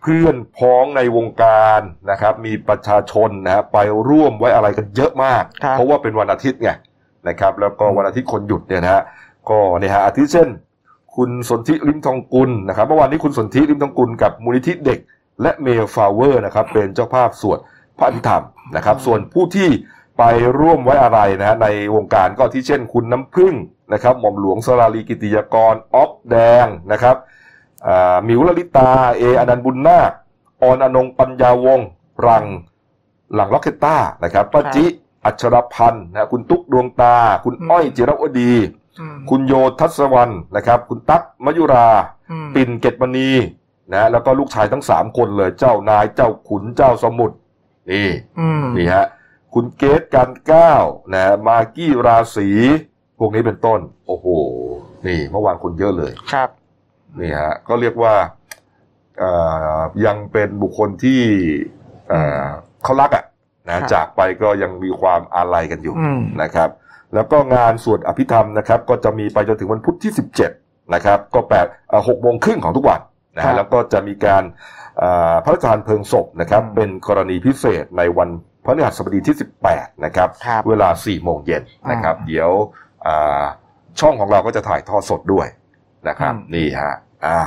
[0.00, 6.70] เพื่อนพ้องในวงการนะครับ มีประชาชนนะฮะไปร่วมไว้อาลัยกันเยอะมากครับเพราะว่าเป็นวันอาทิตย์ไง
[7.28, 9.02] นะครับ แล้วก็วันอาทิตย์คนหยุดเนี่ยนะฮะ
[9.50, 10.48] ก็เนี่ยฮะอาทิตย์เช่น
[11.16, 14.98] คุณสนธิ ลิ้มทองกุลนะครับเมื่อวานนี้คุณสนธิ ลิ้มทองกุลกับมูลนิธิเด็ก
[15.42, 17.58] และเมลฟาวเวอร์นะครับเป็นเจ้าภาพสวด
[17.98, 18.44] พระอภิธรรม
[18.76, 19.68] นะครับ ส่วนผู้ที่
[20.18, 20.22] ไป
[20.58, 23.54] ร่วมไว้อะไรนะฮะในวงการก็ที่เช่นคุณน้ำพึ่ง
[23.92, 27.16] นะครับหม่อมหลวงสราลีกิติยากรออฟแดงนะครับ
[27.86, 30.12] อ่าหมิวลลิตาเออนันต์บุญนาค
[30.62, 31.88] ออนอนงปัญญาวงศ์
[32.26, 32.44] รัง
[33.34, 34.84] หลังล็อกเคตต้านะครับป้าจิ
[35.24, 38.83] อัชรพันธ์นะคุณตุ๊กดวงตา คุณอ้อยจิรวดีอืม
[39.30, 41.88] คุณโยทัศวรรณนะครับ คุณตั๊กมยุรา
[42.30, 43.30] อืมปิ่นเกตมณี
[43.94, 47.36] นะแล้วก็ลูกชายทั้งสามคนเลย เจ้านายเจ้าขุนเจ้าสมุทร
[47.90, 48.08] นี่
[48.40, 49.06] อืมนี่ฮะ
[49.54, 52.48] คุณเกตการก้าวนะมากี้ราศี
[53.18, 54.26] พวกนี้เป็นต้น โอ้โห
[55.06, 56.48] นี่เมื่อวานคนเยอะเลยครับ
[57.20, 58.14] นี่ฮะก็เรียกว่า
[59.18, 59.30] เอ่
[59.78, 61.20] อยังเป็นบุคคลที่
[62.08, 62.44] เอ่อ
[62.84, 63.24] เขารักอะ
[63.68, 66.68] นะจากไปก็ยังมีความอาลัยกันอยู่อืมนะครับ
[67.14, 70.12] แล้วก็งานสวดอภิธรรมนะครับ ก็จะมีไปจนถึงวันพุธที่
[70.52, 73.00] 17 นะครับ ก็แปดเอ่อหกโมงครึ่งของทุกวัน
[73.36, 74.42] นะครัฮะบแล้วก็จะมีการ
[74.98, 78.28] เอ่อพระราชทานเพลิงศพนะครับอืมเป็นกรณีพิเศษในวัน
[78.64, 79.36] พฤหัสบดีที่
[79.68, 82.50] 18 นะครับครับ เวลา 4 โมงเย็นนะครับอ่าเดี๋ยว
[83.06, 83.42] อ่า
[84.00, 85.46] ช่องของเราก็จะถ่ายทอดสดด้วย
[86.08, 86.94] นะครับอืมนี่ฮะ
[87.26, 87.38] อ่า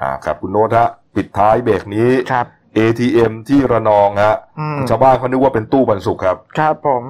[0.00, 2.46] อ่าครับคุณโน้ตฮะปิดท้ายเบรกนี้ครับ
[2.78, 7.02] ATM ที่ระนองฮะอืม ชาวบ้านเขานึกว่าเป็นตู้บรรสุขครับ ครับผม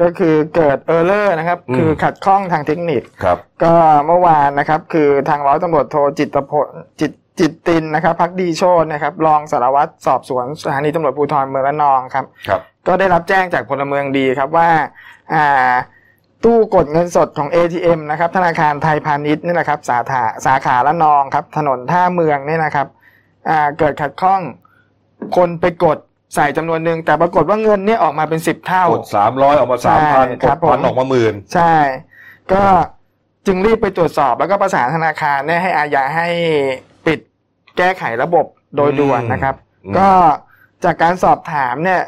[0.00, 3.72] ก็คือเกิดเออร์เลอร์นะครับ อืม คือขัดข้องทางเทคนิค ครับ ก็
[4.06, 6.66] เมื่อวานนะครับ คือทางร้อยตำรวจโทจิตรพล
[7.00, 14.68] จิตจิตตินนะครับพักดีโชตนะครับ รองสารวัตรสอบสวนสถานีตำรวจภูธรเมืองระนองครับ ครับ ก็ได้รับแจ้งจากพลเมืองดีครับว่า
[15.34, 15.72] อ่า
[16.44, 22.86] ตู้กดเงินสดของ ATM นะครับธนาคารไทยพาณิชย์นี่แหละครับสาขาสาขาละนองครับถนนท่าเมืองเนี่ยนะครับ
[23.48, 24.40] อ่าเกิดขัดข้อง
[25.36, 25.98] คนไปกด
[26.34, 31.74] ใส่จำนวนหนึ่งแต่ปรากฏว่าเงินเนี่ยออกมาเป็นสิบเท่ากดสามร้อยออกมาใช่สามพันกครัดบผมพันออกมาหมื่นใช่
[32.52, 32.62] ก็
[33.46, 36.28] จึงรีบไปตรวจสอบแล้วก็ประสานธนาคารเนี่ยให้อาญาให้
[37.06, 37.18] ปิด
[37.78, 39.54] แก้ไขระบบโดยด่วนนะครับ
[39.84, 40.08] อืมก็
[40.84, 42.02] จากการสอบถามเนี่ย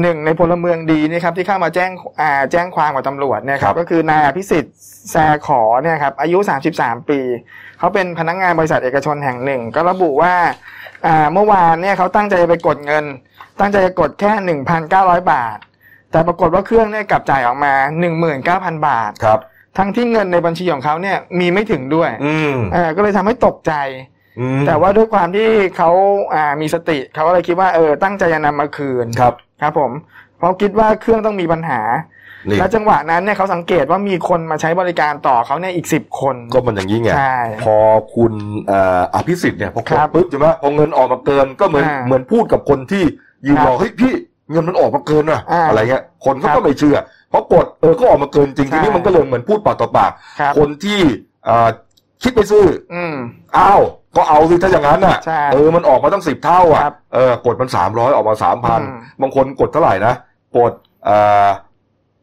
[0.00, 4.76] หนึ่งในพลเมืองดีนี่ครับที่เข้ามาแจ้งอ่าแจ้งความกับตำรวจเนี่ยครับก็คือนายอภิสิทธิ์
[5.10, 6.38] แซขอเนี่ยครับอายุ
[6.74, 7.20] 33 ปี
[7.78, 10.34] เขาเป็นพนักงานบริษัทเอกชนแห่งหนึ่ง ก็ระบุว่า
[11.06, 13.04] อ่าเมื่อวานเนี่ยเขาตั้งใจจะไปกดเงิน
[13.60, 15.58] ตั้งใจจะกดแค่1,900บาท
[16.10, 17.72] แต่ปรากฏว่าเครื่องเนี่ยกลับจ่ายออกมา
[18.28, 19.40] 19,000บาท ครับ
[19.78, 23.72] ทั้งที่เงินในบัญชีของเขาเนี่ยมีไม่ถึงด้วยอืมเออก็เลยทำให้ตกใจ
[24.38, 25.90] อืมแต่ว่าด้วยความที่เขา
[26.34, 29.90] อ่ามีสติเขาก็เลยคิดว่าเออตั้งใจจะนำมาคืน ครับ ครับผม
[30.38, 31.80] เพราะคิดว่าเครื่องต้องมีปัญหา
[32.48, 37.76] นี่ และจังหวะนั้นเนี่ยเขาสังเกตว่ามีคนมาใช้บริการต่อเขาเนี่ยอีกสิบคน ก็มันอย่างนี้ไงใช่พอ
[38.14, 38.32] คุณ
[38.66, 43.04] เอ่ออภิสิทธิ์เนี่ยพอกคดรับปุ๊บใช่ไหมพอเงินออกมาเกินก็เหมือนอ่าเหมือนพูดกับคนที่
[43.46, 44.12] ยืนครับรอเฮ้ยพี่
[44.50, 46.96] เงินมันออกมาเกินอะอ่าอะไรเงี้ยคนเขาครัก็บไม่เชื่อ
[47.30, 51.00] เพราะกดเออก็ออกมาเกินจริงใช่ทีนี้มันก็เลยเหมือนพูดปากต่อปาก ครับคนที่
[51.48, 51.68] อ่า
[52.22, 53.14] คิดไปซื้อ อืม
[53.56, 53.80] อ้าว
[54.16, 60.14] ก็เอาสิถ้าอย่างนั้นน่ะ ใช่เออ มันออกมาตั้งสิบเท่าอะ ครับเออ กดมันสามร้อยออกมาสามพัน อืมบางคนกดเท่าไหร่นะ
[60.56, 60.72] กด
[61.04, 61.48] เอ่อ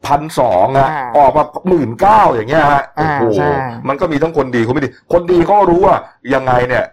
[0.07, 3.49] พันสองอะอ่าออกมาหมื่นเก้าอย่างเงี้ยฮะอ่าโอ้โหใช่
[3.87, 5.95] มันก็มีทั้งคนดีคนไม่ดี คนดีเขาก็รู้ว่า
[6.33, 6.85] ยังไงเนี่ย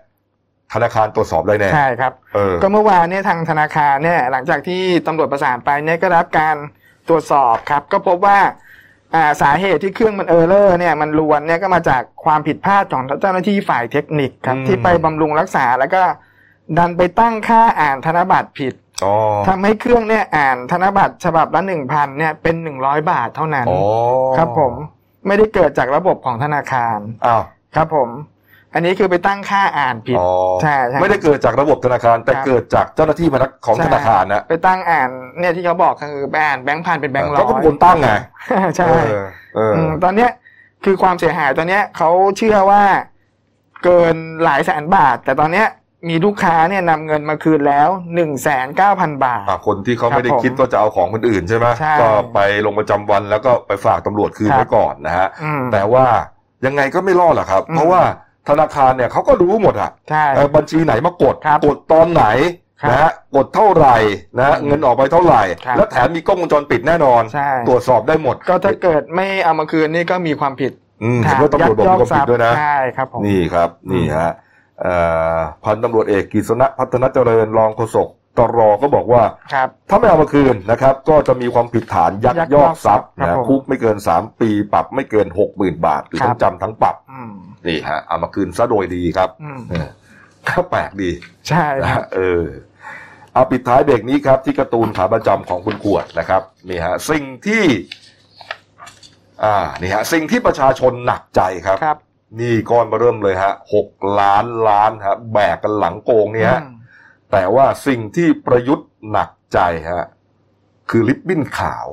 [0.72, 6.56] ธนาคารตรวจสอบได้แน่ใช่ครับเออก็เมื่อวานเนี่ยทางธนาคารเนี่ยหลังจากที่ตำรวจประสานไปเนี่ยก็รับการ
[7.08, 8.38] ตรวจสอบครับ ก็พบว่า
[9.14, 16.02] อ่าสาเหตุที่เครื่องมันเออร์เลอร์เนี่ยมันรวนเนี่ยก็มาจากความผิดพลาดของเจ้าหน้าที่ฝ่ายเทคนิคครับอืมที่ไปบำรุงรักษาแล้วก็
[16.78, 18.85] ดันไปตั้งค่าอ่านธนบัตรผิดอ๋อ
[19.48, 23.80] ทำให้เครื่องเนี่ยอ่านธนบัตรฉบับละหนึ่งพันเนี่ยเป็นหนึ่งร้อยบาทเท่านั้นอ๋อ
[24.36, 24.72] ครับผม
[25.26, 27.42] ไม่ได้เกิดจากระบบของธนาคารอ้าว
[27.74, 28.08] ครับผม
[28.74, 30.28] อันนี้คือไปตั้งค่าอ่านผิดอ๋อ
[30.62, 38.10] ใช่ใช่ไม่ได้เกิดจากระบบธนาคาร แต่ครับเกิดจากเจ้าหน้าที่พนักของใช่ธนาคารนะไปตั้งอ่านเนี่ยที่เขาบอกคือไปอ่านแบงค์พันเป็นแบงค์ร้อยเขาก็เป็นคนตั้งไง
[38.76, 39.24] ใช่เออ
[39.56, 40.30] เอออมตอนเนี้ย
[40.84, 42.82] คือความเสียหายตอนเนี้ยเขาเชื่อว่า
[43.84, 45.66] เกินหลายแสนบาท แต่ตอนเนี้ย
[46.08, 56.06] มีลูกค้าเนี่ยนำเงินมาคืนแล้วหนึ่งแสนเก้าพันบาท อะคนที่เขาไม่ได้ครับผมคิดว่าจะเอาของคนอื่นใช่ไหมใช่ก็ไปลงประจำวันแล้วก็ไปฝากตำรวจคืนครับไว้ก่อนนะฮะอืมแต่ว่า
[56.66, 58.00] ยังไงก็ไม่รอดหรอกครับ อืมเพราะว่า
[58.48, 62.24] ธนาคารเนี่ยเขาก็รู้หมดอะใช่เออบัญชีไหนมากดครับกดตอนไหน
[62.82, 63.96] ครับนะฮะกดเท่าไหร่
[64.38, 70.72] นะฮะอืมเงินออกไปเท่าไหร่ ครับ แล้วแถมมีกล้องวงจรปิดแน่นอน ใช่ตรวจสอบได้หมดก็ถ้าเกิดไม่เอามาคืนนี่ก็มีความผิด
[71.04, 74.44] อืมเห็นว่าตำรวจบอกมีความผิดด้วยนะ ใช่ครับผม นี่ครับนี่ฮะเอ่อ
[75.64, 78.08] พันตำรวจเอกกิษณะพัฒนเจริญรองโฆษก
[78.38, 79.22] ตรก็บอกว่า
[79.54, 87.32] ครับถ้าไม่เอามาคืนนะครับ ก็จะมีความผิดฐานยักยักยอกทรัพย์ครับนะผมคุกไม่เกินสามปีปรับไม่เกินหกหมื่นบาทหรือครับทั้งจำทั้งปรับอืม
[87.66, 89.88] นี่ฮะเอามาคืนซะโดยดีครับอืมเออ
[90.48, 91.10] ก็แปลกดี
[91.48, 92.44] ใช่นะครับฮะเออ
[93.32, 97.64] เอาปิดท้ายเบรกนี้ครับ ที่การ์ตูนขาประจำของคุณขวดนะครับนี่ฮะสิ่งที่
[99.44, 101.98] อ่านี่ฮะสิ่งที่ประชาชนหนักใจครับครับ
[102.40, 103.88] นี่ก้อนมาเริ่มเลยฮะหก
[104.20, 106.74] ล้านล้านฮะแบกกันหลังโกงเนี่ยฮะอืม
[107.32, 109.58] แต่ว่าสิ่งที่ประยุทธ์หนักใจ
[109.90, 110.06] ฮะ
[110.90, 111.86] คือลิปบิ้นขาว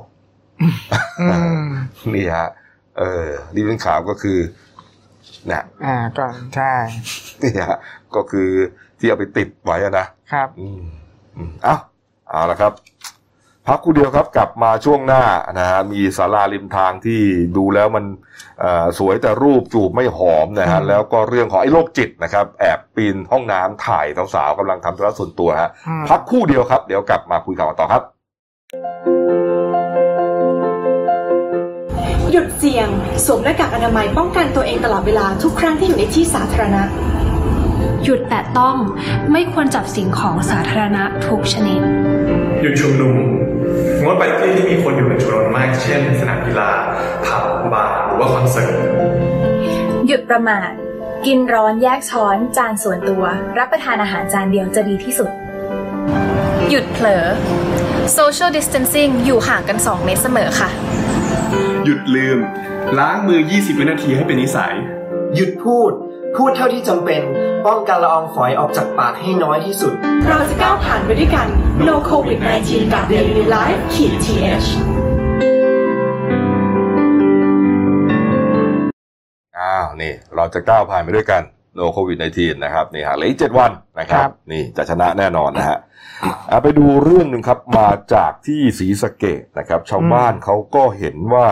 [1.22, 1.68] อืม
[2.14, 2.48] นี่ฮะ
[2.98, 4.40] เออลิปบิ้นขาวก็คือ
[5.48, 6.74] เนี่ยอ่าก่อนใช่
[7.44, 7.78] นี่ฮะ
[8.16, 8.50] ก็คือ
[9.00, 10.82] ที่เอาไปติดไว้อะนะครับ อืม
[11.36, 11.76] อืมเอ้า
[12.30, 12.72] เอาละครับ
[13.68, 15.24] พักครู่เดียวครับกลับมาช่วงหน้า
[15.60, 17.22] นะฮะมีศาลาริมทางที่
[17.58, 18.06] ดูแล้วมัน
[18.60, 28.02] เอ่อสวยแต่รูปจูบไม่หอมนะฮะอืมแล้วก็เรื่องของไอ้โรคจิตนะครับแอบปีนห้องน้ำถ่ายสาวๆกำลังทำธุระส่วนตัวฮะอืมพักครู่เดียวครับ เดี๋ยวกลับมาคุยกันต่อครับ
[32.32, 32.88] หยุดเสี่ยง
[33.26, 36.84] สวมหน้ากากอนามัยป้องกันตัวเองตลอดเวลาทุกครั้งที่อยู่ในที่สาธารณะ
[38.04, 38.76] หยุดแตะต้อง
[39.32, 41.82] ไม่ควรจับสิ่งของสาธารณะทุกชนิด
[42.62, 43.16] หยุดชุมนุม
[44.04, 46.72] งดไปที่ที่มีคนอยู่เป็นจำนวนมาก เช่น สนามกีฬา
[47.26, 48.76] ผับบาร์หรือว่าคอนเสิร์ต
[50.08, 50.72] หยุดประมาท
[51.26, 53.24] กินร้อนแยกช้อนจานส่วนตัว
[53.58, 55.30] รับประทานอาหารจานเดียวจะดีที่สุด
[56.70, 57.26] หยุดเผลอ
[58.18, 60.70] social distancing อยู่ห่างกัน 2 เมตรเสมอค่ะ
[61.86, 62.40] หยุดลืม
[63.00, 64.76] ล้างมือ 20 วินาทีให้เป็นนิสัย
[65.36, 65.92] หยุดพูด
[66.36, 67.22] พูดเท่าที่จำเป็น
[67.66, 69.94] ป้องกันละอองฝอยออกจากปากให้น้อยที่สุด
[70.30, 71.48] เราจะก้าวผ่านไปด้วยกัน
[71.88, 74.68] No COVID 19 กับ Daily Life ขีด th
[79.58, 81.42] อ้าวนี่ เราจะก้าวผ่านไปด้วยกัน
[81.78, 85.78] no covid 19นะครับนี่ฮะเหลืออีกเจ็ดวันนะครับครับ นี่จะชนะแน่นอนนะฮะ
[86.52, 91.48] อะไปดูเรื่องหนึ่งครับมาจากที่ศรีสะเกดนะครับ ชาวบ้านเขาก็เห็นว่า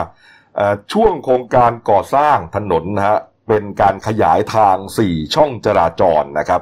[0.55, 6.62] เอ่อช่วงโครงการก่อสร้างถนนนะฮะเป็นการขยายทางสี่ช่องจราจรนะครับ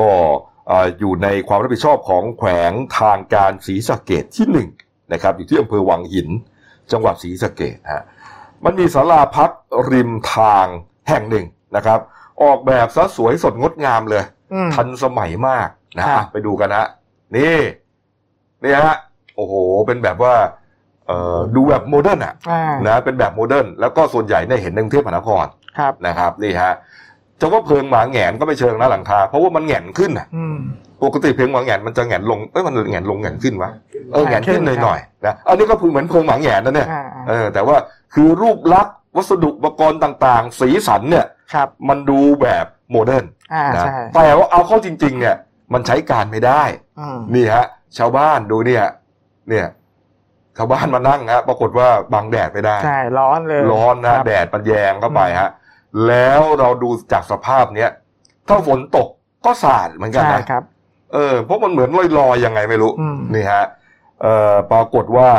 [0.00, 0.12] ก็
[0.55, 4.68] เอ่ออยู่ในความรับผิดชอบของแขวงทางการศรีสะเกษที่หนึ่ง
[5.12, 6.28] นะครับอยู่ที่อำเภอวังหิน
[6.92, 8.02] จังหวัดศรีสะเกษฮะ
[8.64, 9.50] มันมีศาลาพัก
[9.92, 10.66] ริมทาง
[11.08, 12.00] แห่งหนึ่งนะครับ
[12.42, 16.86] ออกแบบซะสวยสดงดงามเลยอืมทันสมัยมากนะครับอะไปดูกันฮะ
[17.36, 17.58] นี่
[18.62, 18.96] นี่ฮะ
[19.36, 19.54] โอ้โห
[19.86, 20.34] เป็นแบบว่า
[21.06, 25.46] เอ่อดูแบบ modern อะอ่านะเป็นแบบ modern แล้วก็ส่วนใหญ่เนี่ยเห็นในกรุงเทพมหานคร
[25.78, 26.72] ครับนะครับนี่ฮะ
[27.40, 30.56] จะว่าเพิงหมาแหงนก็ไม่เชิงนะหลังคาเพราะว่ามันแหงนขึ้นอะอืม
[31.04, 33.70] ปกติเพิงหมาแหงนมันจะแหงนลงเอ้ยมันแหงนลงแหงนขึ้นวะ
[34.12, 37.76] เออแหงนขึ้นแหงนขึ้นหน่อยๆนะอันนี้ก็คือเหมือนเพิงหมาแหงนนะเนี่ยอ่าเออแต่ว่า
[38.14, 43.24] คือรูปลักษณ์วัสดุอุปกรณ์ต่างๆ สีสันเนี่ยครับมันดูแบบ modern
[43.54, 45.36] อ่านะใช่แต่ว่าเอาเข้าจริง ๆ เนี่ย
[45.72, 46.62] มันใช้การไม่ได้
[47.00, 47.64] อืมนี่ฮะ
[47.98, 48.84] ชาวบ้านดูเนี่ย
[49.48, 49.66] เนี่ย
[50.56, 55.50] ชาวบ้านมานั่งฮะปรากฏว่าบังแดดไม่ได้ใช่ร้อนเลย ร้อนคนะบแดดมันแยงเข้าไปฮะ
[56.06, 57.90] แล้วเราดูจากสภาพเนี้ย
[58.48, 59.08] ถ้าฝนตก
[59.44, 60.62] ก็สาดเหมือนกันใช่นะครับ
[61.12, 63.64] เออเพราะมันเหมือนลอยๆยังไงไม่รู้อืมนี่ฮะ
[64.22, 65.30] เอ่อปรากฏว่า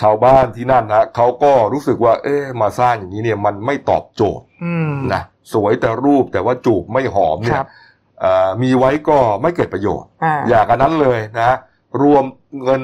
[0.00, 7.68] ชาวบ้านที่นั่นฮะเขาก็รู้สึกว่า เอ๊ะมาสร้างอย่างนี้เนี่ยมันไม่ตอบโจทย์อืมนะสวยแต่รูปแต่ว่าจูบไม่หอมเนี่คยรับ
[8.20, 11.56] เอ่อมีไว้ก็ไม่เกิดประโยชน์อ่าอย่ากันนั้นเลยนะ
[12.02, 12.24] รวม
[12.64, 12.82] เงิน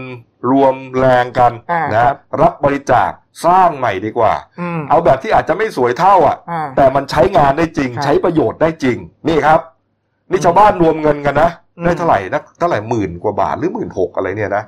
[0.51, 3.11] รวมแรงกันอ่านะครับรับบริจาค
[3.47, 8.97] สร้างใหม่ดีกว่าอืมเอาแบบที่อาจจะไม่สวยเท่าอะอ่าแต่มันใช้งานได้จริงครับใช้ประโยชน์ได้จริง
[9.29, 9.61] นี่ครับ
[10.31, 14.65] นี่ชาวบ้านรวมเงินกันนะอืมได้เท่าไหร่นะเท่าไหร่หมื่นกว่าบาทหรือหมื่นหกอะไรเนี่ยนะ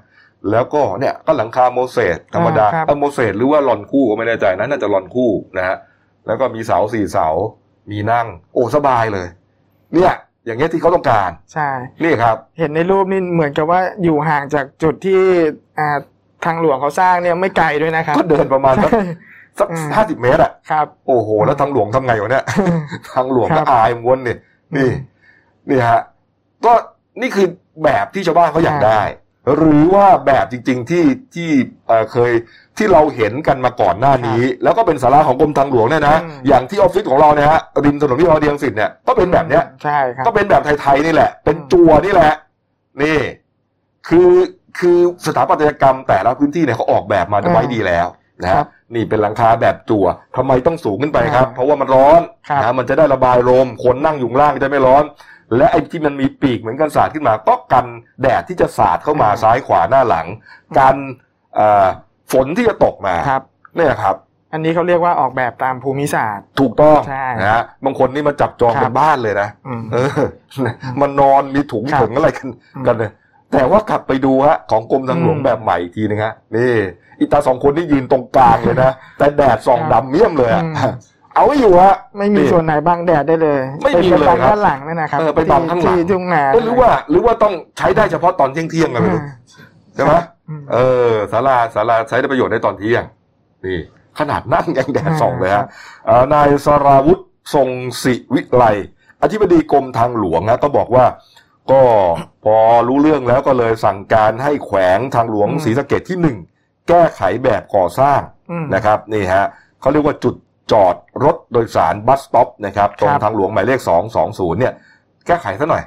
[0.51, 5.77] แล้วก็เนี่ยก็หลังคาโมเสสธรรมดาอ่าครับเอ้าโมเสสหรือว่าลอนคู่ก็ไม่แน่ใจนะน่าจะลอนคู่นะฮะ
[6.27, 7.29] แล้วก็มีเสาสี่เสา
[7.91, 9.27] มีนั่ง โอ้สบายเลย
[9.95, 10.13] เนี่ย
[10.45, 11.69] อย่างเงี้ยที่เขาต้องการ ใช่
[12.05, 15.21] นี่ครับ เห็นในรูปนี่เหมือนกับว่าอยู่ห่างจากจุดที่
[15.79, 15.99] อ่า
[16.45, 19.03] ทางหลวงเขาสร้างเนี่ยไม่ไกลด้วยนะครับ ก็เดินประมาณสักใช่
[19.59, 22.45] สักอืมห้าสิบเมตรอะครับ โอ้โห แล้วทางหลวงทำไงวะเนี่ย
[23.15, 24.37] ทางหลวงครัก็บอายม้วนนี่
[24.77, 24.91] นี่
[25.69, 26.01] นี่ฮะ
[26.65, 26.73] ก็
[27.21, 27.47] นี่คือ
[27.85, 29.03] แบบที่ชาวบ้านเขาอยากได้
[29.57, 31.51] หรือว่าแบบจริง ๆที่ที่
[31.87, 32.33] เอ่อเคย
[32.79, 42.33] ที่เราเห็นกันมาก่อนหน้านี้ แล้วก็เป็นสาระของกรมทางหลวงเนี่ยนะอืม อย่างที่ออฟฟิศของเราเนี่ยฮะริมถนนที่เราเดียงสิทธิ์เนี่ยก็เป็นแบบเนี้ย ใช่ครับ ก็เป็นแบบไทย ๆ นี่แหละ เป็นจัวนี่แหละ
[43.03, 43.19] นี่
[44.09, 44.31] คือ
[44.79, 48.07] คือสถาปัตยกรรมแต่ละพื้นที่เนี่ยเขาออกแบบมาไว้ดีแล้ว
[48.43, 55.05] นะครัฮะบนี่เป็นหลังคาแบบจั่วทำไมต้องสูงขึ้นไปครับ อ่าเพราะว่ามันร้อนครับ นะมันจะได้ระบายลมคนนั่งอยู่ข้างล่างจะไม่ร้อน
[55.57, 57.87] และไอ้ที่มันมีปีกเหมือนกันสาดขึ้นมา ก็กัน
[58.23, 60.27] แดดที่จะสาดเข้ามาซ้ายขวาหน้าหลัง
[60.79, 60.97] กัน
[61.55, 61.87] เอ่อ
[62.33, 63.43] ฝนที่จะตกมาครับ
[63.77, 64.17] เนี่ยครับ
[64.53, 70.21] อันนี้เขาเรียกว่าออกแบบตามภูมิศาสตร์ ถูกต้องใช่นะฮะบางคนนี่มาจับจองครับเป็นบ้านเลยนะอืมเออ
[71.01, 73.11] มันนอนมีถุงครับถุงอะไรกันอืมกันเลย
[73.53, 76.75] แต่ว่ากลับไปดูฮะของกรมทางหลวงอืมแบบใหม่อีกทีนึงฮะนี่
[77.19, 80.95] อีตาสองคนนี่ยืนตรงกลางเลยนะแต่แดดส่องครับดำเมี่ยมเลยอะอืม
[81.35, 89.23] เอาไว้อยู่ฮะ ไม่มีส่วนไหนบังแดดได้เลยไม่มีปเลยบังครับด้านหลังนั่นนะครับเออไปบังข้างหลัง ที่ทุ่งนาเอ้ยหรือว่าหรือว่าต้องใช้ได้เฉพาะตอนเที่ยงเที่ยงๆกันไม่รู้
[89.95, 90.13] ใช่ไหม
[90.49, 90.77] อืม เอ
[91.11, 93.05] อศาลาศาลาใช้ได้ประโยชน์ได้ตอนเที่ยง
[93.65, 93.79] นี่
[94.19, 95.67] ขนาดนั่งยังแดดส่องเลยครัฮะบ
[96.07, 97.21] เอ่อนายสราวุธ
[97.55, 97.69] ทรง
[98.03, 98.65] ศิวิไล
[99.23, 101.07] อธิบดีกรมทางหลวงนะก็บอกว่า
[101.71, 101.81] ก็
[102.45, 102.57] พอ
[102.89, 106.39] รู้เรื่องแล้วก็เลยสั่งการให้แขวงทางหลวงอืม ศรีสะเกดที่หนึ่ง
[106.89, 109.45] แก้ไขแบบก่อสร้างอืมนะครับนี่ฮะ
[109.81, 110.35] เขาเรียกว่าจุด
[110.73, 110.95] จอด
[111.25, 113.81] รถโดยสารบัสสต็อปนะครับตรงครับทางหลวงหมายเลข
[114.21, 114.73] 220 เนี่ย
[115.27, 115.85] แก้ไขซะหน่อย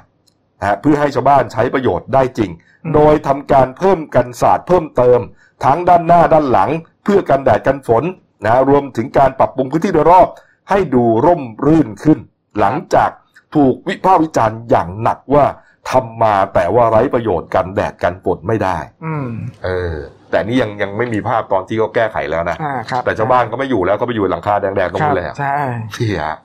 [0.60, 2.50] นะฮะเพื่อให้ชาวบ้านใช้ประโยชน์ได้จริง
[2.94, 5.20] โดยทำการเพิ่มกันศาสตร์เพิ่มเติม
[5.64, 6.70] ทั้งด้านหน้าด้านหลัง
[7.04, 8.04] เพื่อกันแดดกันฝน
[8.44, 10.28] นะฮะรวมถึงการปรับปรุงพื้นที่โดยรอบ
[10.70, 12.18] ให้ดูร่มรื่นขึ้น
[12.60, 13.10] หลังจาก
[13.54, 15.44] ถูกวิพากษ์วิจารณ์อย่างหนักว่า
[15.90, 19.28] ทำมาแต่ว่าไร้ประโยชน์กันแดดกันฝนไม่ได้ อืม
[19.64, 19.96] เออ
[20.30, 25.56] แต่นี่ยังยังไม่มีภาพตอนที่เขาแก้ไขแล้วนะอ่าครับแต่ชาวบ้านก็ไม่อยู่แล้วก็ไปอยู่หลังคาแดงๆตรงครับนู้นแล้วใช่
[25.96, 26.36] ที่ฮะ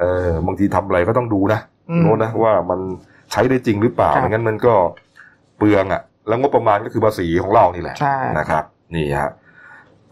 [0.00, 2.80] เออบางทีทำอะไรก็ต้องดูนะอืมโน้นนะว่ามัน
[3.32, 4.74] ใช้ได้จริงหรือเปล่าครับไม่งั้นมันก็
[5.58, 9.30] เปลืองอะ แล้วงบประมาณก็คือภาษีของเรานี่แหละใช่นะครับ นี่ฮะ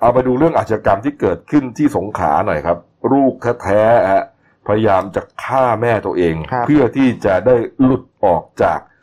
[0.00, 2.78] เอาไปดูเรื่องอาชญากรรมที่เกิดขึ้นที่สงขลาหน่อยครับ
[3.12, 4.24] ลูกแท้ๆฮะ
[4.66, 8.97] พยายามจะฆ่าแม่ตัวเองครับเพื่อที่จะได้หลุดออกจากอ่า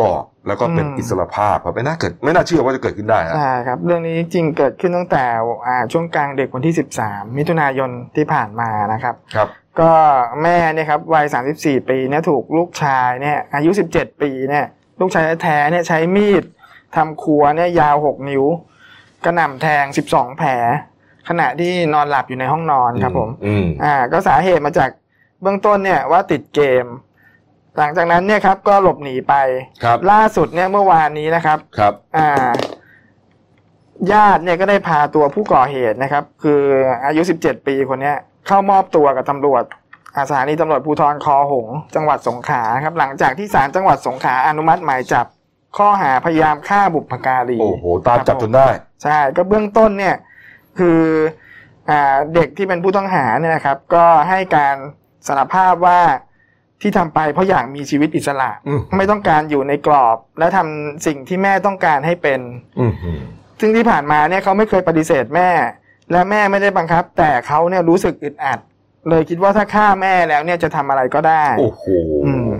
[0.00, 5.24] กอกแล้วก็เป็นอืมอิสรภาพครับไม่น่าเกิดไม่น่าเชื่อว่าจะเกิดขึ้นได้ฮะใช่ครับ เรื่องนี้จริงเกิดขึ้นตั้งแต่
[5.66, 6.74] อ่าช่วงกลางดึกวันที่
[7.04, 9.48] 13 มิถุนายนที่ผ่านมานะครับครับ
[9.80, 9.92] ก็
[10.42, 11.26] แม่เนี่ยครับวัย
[11.56, 14.64] 34 ปีเนี่ยถูกลูกชายเนี่ยอายุ 17 ปีเนี่ย
[15.00, 16.44] ลูกชายแท้ๆเนี่ยใช้มีด
[16.96, 18.44] ทำครัวเนี่ยยาว 6 นิ้ว
[19.24, 20.50] กระหน่ำแทง 12 แผล
[21.28, 24.90] ขณะที่นอนหลับอยู่ในห้องนอนครับผมอืมอ่าก็สาเหตุมาจาก
[25.42, 26.84] เบื้องต้นเนี่ยว่าติดเกม
[27.78, 29.34] หลังจากนั้นเนี่ยครับก็หลบหนีไป
[29.84, 32.50] ครับล่าสุดเนี่ยเมื่อวานนี้นะครับ ครับ อ่า
[34.12, 36.62] ญาติเนี่ยก็ได้พาตัวผู้ก่อเหตุนะครับ คือ
[37.06, 39.64] อายุ 17 ปีคนเนี้ย เข้ามอบตัวกับตำรวจ
[40.16, 45.26] อาสถานีตำรวจภูธรคอหงษ์จังหวัดสงขลาครับ หลังจากที่ศาลจังหวัดสงขลาอนุมัติหมายจับ
[45.76, 48.66] ข้อหาพยายามฆ่าบุพการีโอ้โห ตามจับจนได้
[49.02, 50.16] ใช่ ก็เบื้องต้นเนี่ย
[50.78, 51.00] คือ
[51.90, 54.76] อ่าเด็กที่เป็นผู้ต้องหาเนี่ยนะครับ ก็ให้การ
[55.26, 56.00] สารภาพว่า
[56.82, 62.40] ที่ทำไปเพราะอยากมีชีวิตอิสระอืมไม่ต้องการอยู่ในกรอบ และทำสิ่งที่แม่ต้องการให้เป็น
[62.80, 63.20] อือหือ
[63.60, 65.50] ซึ่งที่ผ่านมาเนี่ยเขาไม่เคยปฏิเสธแม่
[66.12, 68.58] และแม่ไม่ได้บังคับ แต่เขาเนี่ยรู้สึกอึดอัด
[69.08, 71.84] เลยคิดว่าถ้าฆ่าแม่แล้วเนี่ยจะทำอะไรก็ได้โอ้โห
[72.26, 72.50] อืม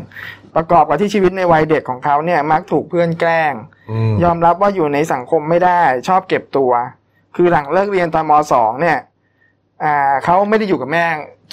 [0.57, 3.53] ประกอบกับที่ชีวิตในวัยเด็กของเขาเนี่ยมักถูกเพื่อนแกล้ง
[3.91, 6.73] อืมยอมรับว่าอยู่ในสังคมไม่ได้ ชอบเก็บตัว
[7.37, 8.99] คือหลังเลิกเรียนตอนมสองเนี่ย
[9.85, 11.05] อ่าเขาไม่ได้อยู่กับแม่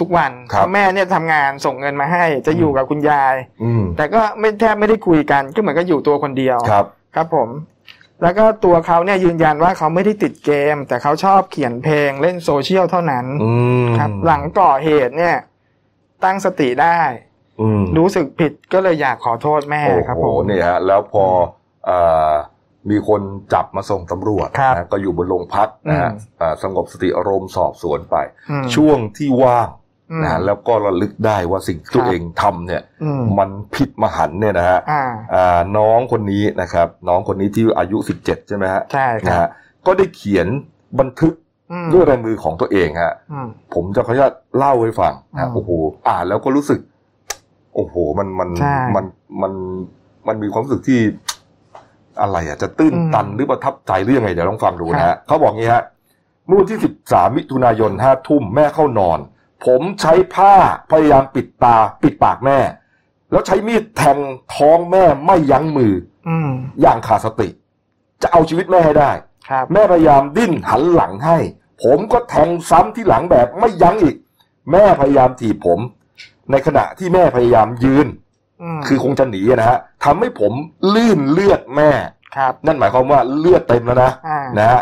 [0.02, 6.86] ทุกวันครับเพราะแม่เนี่ยทำงานส่งเงินมาให้ จะอยู่กับคุณยาย อืมแต่ก็ไม่แทบไม่ได้คุยกันก็เหมือนกับอยู่ตัวคนเดียวครับ
[7.16, 7.50] ครับผม
[8.24, 13.52] แล้วก็ตัวเขาเนี่ยยืนยันว่าเขาไม่ได้ติดเกม แต่เขาชอบเขียนเพลงเล่นโซเชียลเท่านั้นอื
[13.86, 15.38] มครับหลังก่อเหตุเนี่ย
[16.24, 17.00] ตั้งสติได้
[17.62, 21.26] อืมรู้สึกผิดก็เลยอยากขอโทษแม่โอ้ครับโหผม เนี่ยฮะแล้วพอ
[21.86, 22.34] เอ่อ
[22.90, 23.22] มีคน
[23.54, 28.16] จับมาส่งตำรวจครับนะก็อยู่บนโรงพักนะฮะอืม อ่าสงบสติอารมณ์สอบสวนไป
[28.50, 29.79] อืมช่วงที่ว่างอืม
[30.22, 39.50] นะฮะแล้วก็ระลึกได้ว่าสิ่งที่ตัวครับเองทำเนี่ยอืมมันผิดมหันต์เนี่ยนะฮะอ่าอ่าน้องคนนี้นะครับ น้องคนนี้ที่อายุ 17 ใช่ไหมฮะใช่คนะรับฮะ
[39.86, 40.48] ก็ได้เขียน
[41.00, 41.34] บันทึก
[41.72, 45.70] อืมด้วยลายมือของตัวเองฮะอืมผมจะขออนุญาตเล่าให้ฟังอืนะมโอ้โห
[46.08, 46.80] อ่านแล้วก็รู้สึก
[47.76, 49.06] โอ้โหมันมันใช่มัน
[49.42, 49.54] มัน
[50.28, 51.00] มันมีความรู้สึกที่
[52.22, 55.84] อะไรอะจะตื้นอืมตันหรือประทับใจหรือยังไงเดี๋ยวลองฟังดูนะครัฮะบเขาบอกงี้ฮะ
[56.48, 59.20] เมื่อวันที่ 13 มิถุนายนห้าทุ่มแม่เข้านอน
[59.66, 60.54] ผมใช้ผ้า
[60.92, 62.60] พยายามปิดตาปิดปากแม่
[63.32, 64.18] แล้วใช้มีดแทง
[64.54, 65.94] ท้องแม่ไม่ยั้งมือ
[66.30, 67.50] อืมอย่างขาดสติ
[68.22, 69.12] จะเอาชีวิตแม่ให้ได้
[69.50, 71.38] ครับ แม่พยายามดิ้นหันหลังให้
[71.84, 74.16] ผมก็แทงซ้ำที่หลังแบบไม่ยั้งอีก
[74.72, 75.80] แม่พยายามถีบผม
[76.52, 78.08] ในขณะที่แม่พยายามยืน
[78.62, 80.54] อืมคือคงจะหนีนะฮะทำให้ผม
[80.94, 81.92] ลื่นเลือดแม่
[82.36, 84.82] ครับ นั่นหมายความว่าเลือดเต็มแล้วนะอ่านะฮะ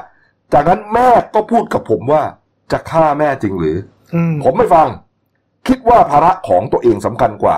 [0.54, 2.24] จากนั้นแม่ก็พูดกับผมว่า
[2.72, 3.97] จะฆ่าแม่จริงหรืออืม
[4.44, 4.88] ผมไม่ฟัง
[5.68, 7.58] คิดว่าภาระของตัวเองสำคัญกว่า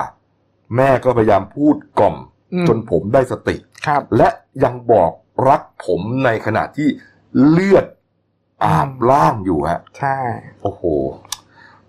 [0.76, 2.16] แม่ก็พยายามพูดกล่อม
[2.52, 4.28] อืมจนผมได้สติครับและ
[4.64, 5.12] ยังบอก
[5.48, 6.88] รักผมในขณะที่
[7.48, 7.84] เลือด
[8.64, 10.18] อาบล่างอยู่ฮะ ใช่
[10.62, 10.82] โอ้โห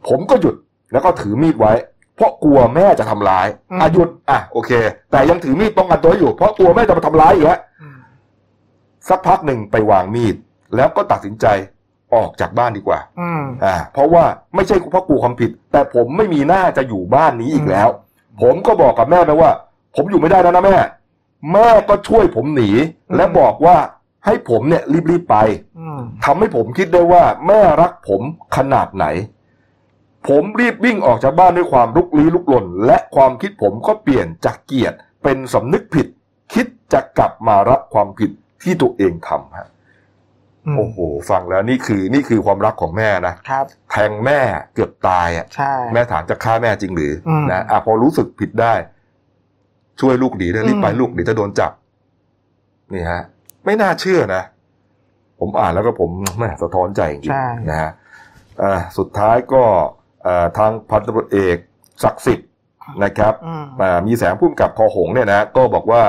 [0.08, 0.56] ผมก็หยุด
[0.91, 1.74] แล้วก็ถือมีดไว้
[2.15, 3.47] เพราะกลัวแม่จะทำร้าย
[3.82, 4.71] อะหยุด อะโอเค
[5.12, 8.00] แต่ยังถือมีดป้องกันตัวอยู่ เพราะกลัวแม่จะมาทำร้ายอีกฮะอืม
[9.10, 10.36] สักพักหนึ่งไปวางมีด
[10.76, 11.45] แล้วก็ตัดสินใจ
[12.15, 14.24] ออกจากบ้านดีกว่าอืมอ่า เพราะว่า
[14.56, 17.89] ไม่ใช่เพราะกลัวความผิด แต่ผมไม่มีหน้าจะอยู่บ้านนี้อีกแล้ว
[18.41, 19.52] ผมก็บอกกับแม่ไปว่า
[19.95, 20.78] ผมอยู่ไม่ได้แล้วนะแม่
[21.54, 22.69] แม่ก็ช่วยผมหนี
[23.10, 23.78] อืมและบอกว่า
[24.26, 25.38] ให้ผมเนี่ยรีบๆไป
[25.80, 28.21] อืมทำให้ผมคิดได้ว่าแม่รักผม
[28.56, 29.06] ขนาดไหน
[30.28, 34.93] ผมรีบวิ่งออกจากบ้านด้วยความลุกลี้ลุกลน และความคิดผมก็เปลี่ยนจากเกลียด
[35.24, 36.08] เป็นสำนึกผิด
[36.54, 38.32] คิดจะกลับมารับความผิด
[38.63, 39.81] ที่ตัวเองทำฮะอืม
[40.78, 40.97] โอ้โห
[41.30, 44.39] ฟังแล้วนี่คือนี่คือความรักของแม่นะครับแทงแม่
[44.74, 48.74] เกือบตายอะใช่แม่ถามจะฆ่าแม่จริงหรืออมนะอะพอรู้สึกผิดได้
[50.00, 51.71] ช่วยลูกหนีเลยรีบไปอืมลูกเดี๋ยวจะโดนจับ
[52.93, 53.21] นี่ฮะ
[53.65, 54.43] ไม่น่าเชื่อนะ
[55.39, 57.91] ผมอ่านแล้วก็ผมแม่สะท้อนใจจริงใช่ๆนะฮะ
[58.62, 59.63] อ่าสุดท้ายก็
[60.24, 61.58] เอ่อทางพันตำรวจเอก
[62.04, 62.50] ศักดิ์สิทธิ์
[63.04, 66.04] นะครับอืมอ่ามีแสงพุ่มกับคอหงส์เนี่ยนะก็บอกว่า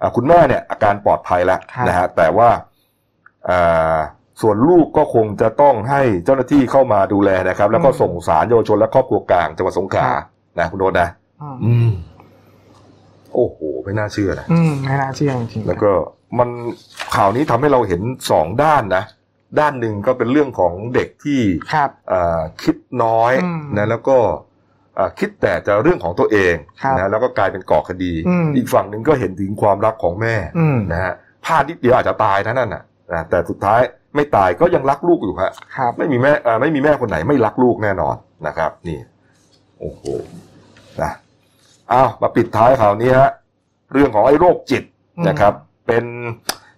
[0.00, 2.60] อ่าคุณแม่เนี่ยอาการปลอดภัยแล้วครับนะฮะแต่ว่าอ่า
[4.42, 10.08] ส่วนลูกก็คงจะต้องให้เจ้าหน้าที่เข้ามาดูแลนะครับ แล้วก็ส่งสารเยาวชนและครอบครัวกลางจังหวัดสงขลา
[10.58, 11.08] นะคุณโดนนะ
[11.42, 11.90] อืมอืม
[13.34, 15.90] โอ้โห ไม่น่าเชื่อนะอืมไม่น่าเชื่อจริงๆแล้วก็
[16.38, 16.48] มัน
[17.16, 19.04] ข่าวนี้ทำให้เราเห็นสองด้านนะ
[19.60, 21.40] ด้านหนึ่งก็เป็นเรื่องของเด็กที่
[21.72, 24.16] ครับอ่าคิดน้อยอืมนะแล้วก็
[24.98, 31.12] อ่าคิดแต่จะเรื่องของตัวเองครับนะแล้วก็กลายเป็นก่อคดีอืมอีกฝั่งหนึ่งก็เห็นถึงความรักของแม่อืมนะฮะ
[31.44, 32.82] พลาดนิดเดียวอาจจะตายนะนั่นน่ะ
[33.12, 33.80] นะแต่สุดท้าย
[34.14, 38.98] ไม่ตายก็ยังรักลูกอยู่ฮะครับ ไม่มีแม่อ่าไม่มีแม่คนไหนไม่รักลูกแน่นอนนะครับ นี่
[39.80, 40.02] โอ้โห
[41.02, 41.12] นะ
[41.92, 43.30] อ้าวมาปิดท้ายข่าวนี้ฮะ
[43.92, 44.82] เรื่องของไอ้โรคจิต
[45.16, 45.52] อืมนะครับ
[45.86, 46.04] เป็น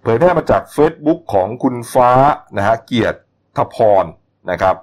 [0.02, 2.10] เผยแพร่มาจาก Facebook ของคุณฟ้า
[2.56, 3.18] นะฮะเกียรติ
[3.74, 4.04] พร
[4.50, 4.76] นะครับ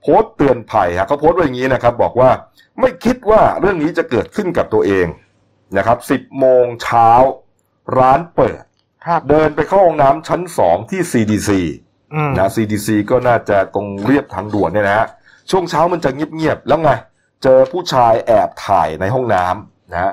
[0.00, 2.30] โพสต์เตือนภัยฮะเขาโพสต์ไว้อย่างนี้นะครับ บอกว่า
[2.80, 5.06] ไม่คิดว่าเรื่องนี้จะเกิดขึ้นกับตัวเอง
[5.76, 7.10] นะครับสิบโมงเช้า
[7.98, 8.69] ร้านเปิดครับ
[9.30, 11.50] เดินไปเข้าห้องน้ำชั้นสองที่ CDC
[12.14, 15.06] อืมนะ CDC ก็น่าจะตรงเรียบทางด่วนเนี่ยนะฮะ
[15.50, 16.90] ช่วงเช้ามันจะเงียบๆแล้วไง
[17.42, 20.12] เจอผู้ชายแอบถ่ายในห้องน้ำนะฮะ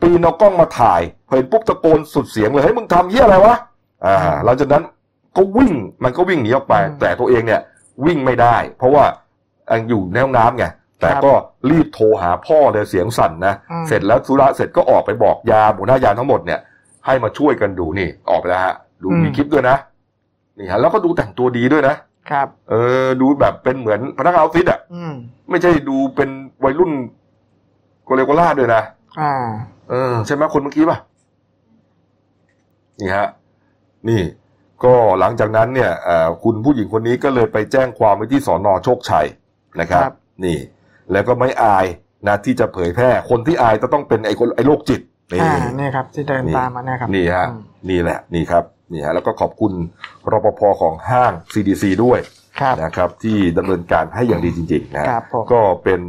[0.00, 3.56] ปีนเอากล้องมาถ่ายเห็นปุ๊บตะโกนสุดเสียงเลยเฮ้ยมึงทำเหี้ยอะไรวะ
[4.06, 4.82] อ่าหลังจากนั้น
[5.36, 5.72] ก็วิ่ง
[6.04, 7.60] มันก็วิ่งหนีออกไปอืมแต่ตัวเองเนี่ย
[8.06, 9.04] วิ่งไม่ได้ เพราะว่า
[9.72, 10.66] ยังอยู่ในห้องน้ำไง
[11.00, 11.32] แต่ก็
[11.70, 16.60] รีบโทรหาพ่อเลยเสียงสั่นนะอืมเสร็จแล้วธุระเสร็จก็ออกไปบอกยามหัวหน้ายามทั้งหมดเนี่ย
[17.08, 19.76] ให้มาช่วยกันดูนี่ ออกไปแล้วฮะดูมีคลิปด้วยนะ
[20.58, 21.96] นี่ฮะแล้วก็ดูแต่งตัวดีด้วยนะ
[22.30, 25.12] ครับ เออ ดูแบบเป็นเหมือนพนักงานออฟฟิศอะอืม
[25.50, 26.30] ไม่ใช่ดูเป็น
[26.64, 26.92] วัยรุ่น
[28.04, 28.82] โกเลโกล่าด้วยนะ
[29.20, 29.32] อ่า
[29.90, 30.98] เออ ใช่ไหมคนเมื่อกี้ป่ะ
[33.00, 33.28] นี่ฮะ
[34.08, 34.22] นี่
[34.84, 39.26] ก็หลังจากนั้นเนี่ยเอ่อคุณผู้หญิงคนนี้ก็เลยไปแจ้งความไว้ที่สอนอโชคชัย
[39.80, 40.58] นะครับครับนี่
[41.12, 41.86] แล้วก็ไม่อาย
[42.26, 45.00] นะที่จะเผยแพร่ คนที่อายจะต้องเป็นไอ้คนไอ้โรคจิต
[45.32, 47.60] นี่อ่าเนี่ยครับ ที่เดินตามมาเนี่ยครับนี่ฮะอืม
[47.90, 49.72] นี่แหละนี่ครับนี่ฮะแล้วก็ขอบคุณ
[50.32, 52.18] รปภของห้าง CDC ด้วย
[52.60, 56.00] ครับนะครับที่ดำเนินการให้อย่างดีจริงๆนะฮะครับผมก็เป็น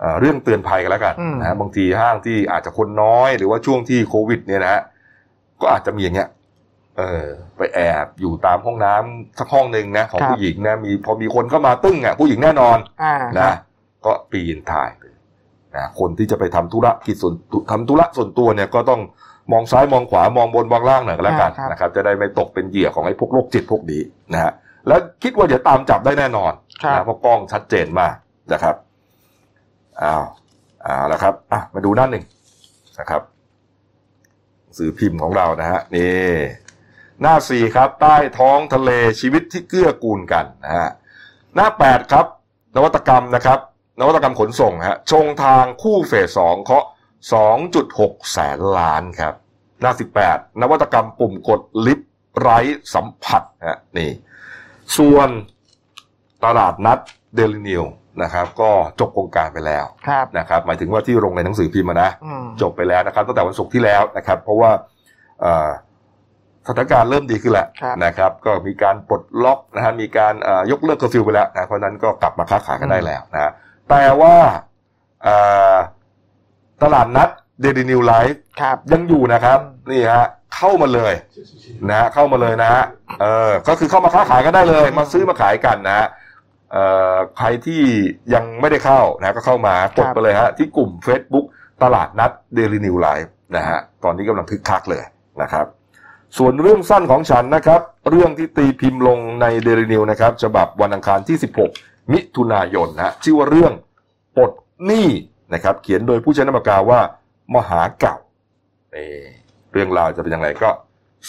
[0.00, 4.82] เอ่อเรื่องเตือนภัยกันแล้วกันอืมนะฮะบางทีห้างที่อาจจะคนน้อยหรือว่าช่วงที่โควิด เนี่ยนะฮะ
[5.60, 6.28] ก็อาจจะมีอย่างเงี้ย
[6.98, 7.26] เออ
[7.56, 13.56] ไปแอบอยู่ตามห้องน้ำสักห้องหนึ่งนะของผู้หญิงนะมีพอมีคนเข้ามาตึ้งอะผู้หญิงแน่นอนอ่าคนะรับ
[14.04, 14.99] ก็ปีนถ่ายเลย
[15.76, 17.34] นะคนที่จะไปทำธุระกิจส่วน
[17.70, 19.00] ทำธุระส่วนตัวเนี่ยก็ต้อง
[19.52, 24.02] มองซ้ายมองขวามองบนมองล่างหน่อยก็แล้วกันอ่าครับนะครับจะได้ไม่ตกเป็นเหยื่อของไอ้พวกโรคจิตพวกนี้
[24.32, 24.52] นะฮะ
[24.88, 26.52] แล้วคิดว่าเดี๋ยวตามจับได้แน่นอน
[26.82, 28.14] ครับนะเพราะกล้องชัดเจนมาก
[28.52, 28.76] นะครับ
[30.02, 30.24] อ้าว
[30.82, 32.24] เอาละครับอะมาดูหน้าหนึ่ง
[33.00, 33.22] นะครับ
[34.62, 36.34] หนังสื่อพิมพ์ของเรานะฮะนี่
[37.20, 38.90] หน้าสี่ครับ ใต้ท้องทะเล
[39.20, 40.88] ชีวิตที่เกื้อกูลกันนะฮะ
[41.54, 42.26] หน้าแปดครับ
[42.76, 43.58] นวัตกรรมนะครับ
[44.00, 46.84] นวัตกรรมขนส่งฮะชงทางคู่เฟสสองเคาะ
[47.58, 49.34] 2.6 แสนล้านครับ
[49.80, 49.92] หน้า
[50.26, 52.58] 18 นวัตกรรมปุ่มกดลิฟต์ไร้
[52.94, 54.10] สัมผัสฮะนี่
[54.98, 55.28] ส่วน
[56.44, 56.98] ตลาดนัด
[57.34, 57.84] เดลินิวส์
[58.22, 58.70] นะครับ ก็
[59.00, 64.70] จบโครงการไปแล้วครับนะครับหมายถึงว่าที่ลงในหนังสือพิมพ์อะนะอืมจบไปแล้วนะครับตั้งแต่วันศุกร์ที่แล้วนะครับ เพราะว่า
[65.40, 65.70] เอ่อ
[66.66, 73.52] สถานการณ์เริ่มดีขึ้นแล้วครับนะครับ ก็มีการปลดล็อกนะฮะมีการเอ่อยกเลิกเคอร์ฟิวไปแล้วนะเพราะฉะนั้นก็กลับมาค้าขายกันได้แล้วนะฮะ
[73.90, 74.36] แต่ว่า
[75.22, 75.36] เอ่
[75.74, 75.76] อ
[76.82, 77.28] ตลาดนัด
[77.60, 80.26] เดลินิวส์ไลฟ์ครับยังอยู่นะครับอืมนี่ฮะ
[80.56, 81.12] เข้ามาเลย
[81.88, 82.82] นะฮะเข้ามาเลยนะฮะ
[83.20, 86.06] เออก็คือเข้ามาค้าขายกันได้เลย มาซื้อมาขายกันนะฮะ
[86.72, 87.82] เอ่อใครที่
[88.34, 91.46] ยังไม่ได้เข้านะก็เข้ามากดไปเลยฮะที่กลุ่ม Facebook
[91.82, 95.02] ตลาดนัดเดลินิวส์ไลฟ์นะฮะตอนนี้กำลังคึกคักเลย
[95.42, 95.66] นะครับ
[96.38, 97.80] ส่วนเรื่องสั้นของฉันนะครับ
[98.10, 101.36] เรื่องที่ตีพิมพ์ลงในเดลินิวส์นะครับฉบับวันอังคารที่
[101.68, 103.72] 16 มิถุนายนนะฮะชื่อว่าเรื่อง
[104.36, 104.52] ปลด
[104.86, 105.08] หนี้
[105.54, 107.00] นะครับ เขียนโดยผู้ใช้นามปากกาว่า
[107.54, 108.16] มหาเก่า
[108.94, 109.10] นี่
[109.72, 110.70] เรื่องราวจะเป็นยังไงก็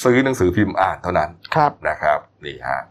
[0.04, 2.82] ซื้อหนังสือพิมพ์อ่านเท่านั้นครับนะครับนี่ฮะ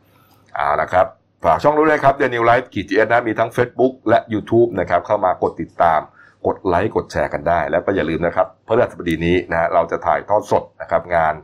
[0.54, 1.06] เอาละครับ
[1.44, 6.00] ฝากช่องรู้ด้วยครับเดนิวไลฟ์ขีดจีเอนะมีทั้ง Facebook และ YouTube นะครับเข้ามากดติดตาม
[6.46, 11.34] กดไลค์กดแชร์กันได้ แล้วก็อย่าลืมนะครับพระฤหัสบดีนี้นะฮะเราจะถ่ายทอดสดนะครับงาน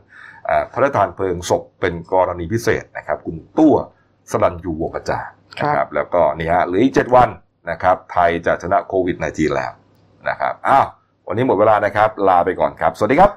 [0.45, 3.75] เอ่อพระราชทานเพลิงศพเป็นกรณีพิเศษนะครับ คุณตัว
[4.31, 5.29] สลันยูวงกระจาง
[5.65, 7.29] นะครับแล้วก็นี่ฮะเหลืออีกเจ็ดวัน
[7.69, 9.71] นะครับไทยจะชนะโควิดในจีนแล้ว
[10.29, 10.85] นะครับอ้าว
[11.27, 13.31] วันนี้หมดเวลานะครับลาไปก่อนครับ สวัสดีครับ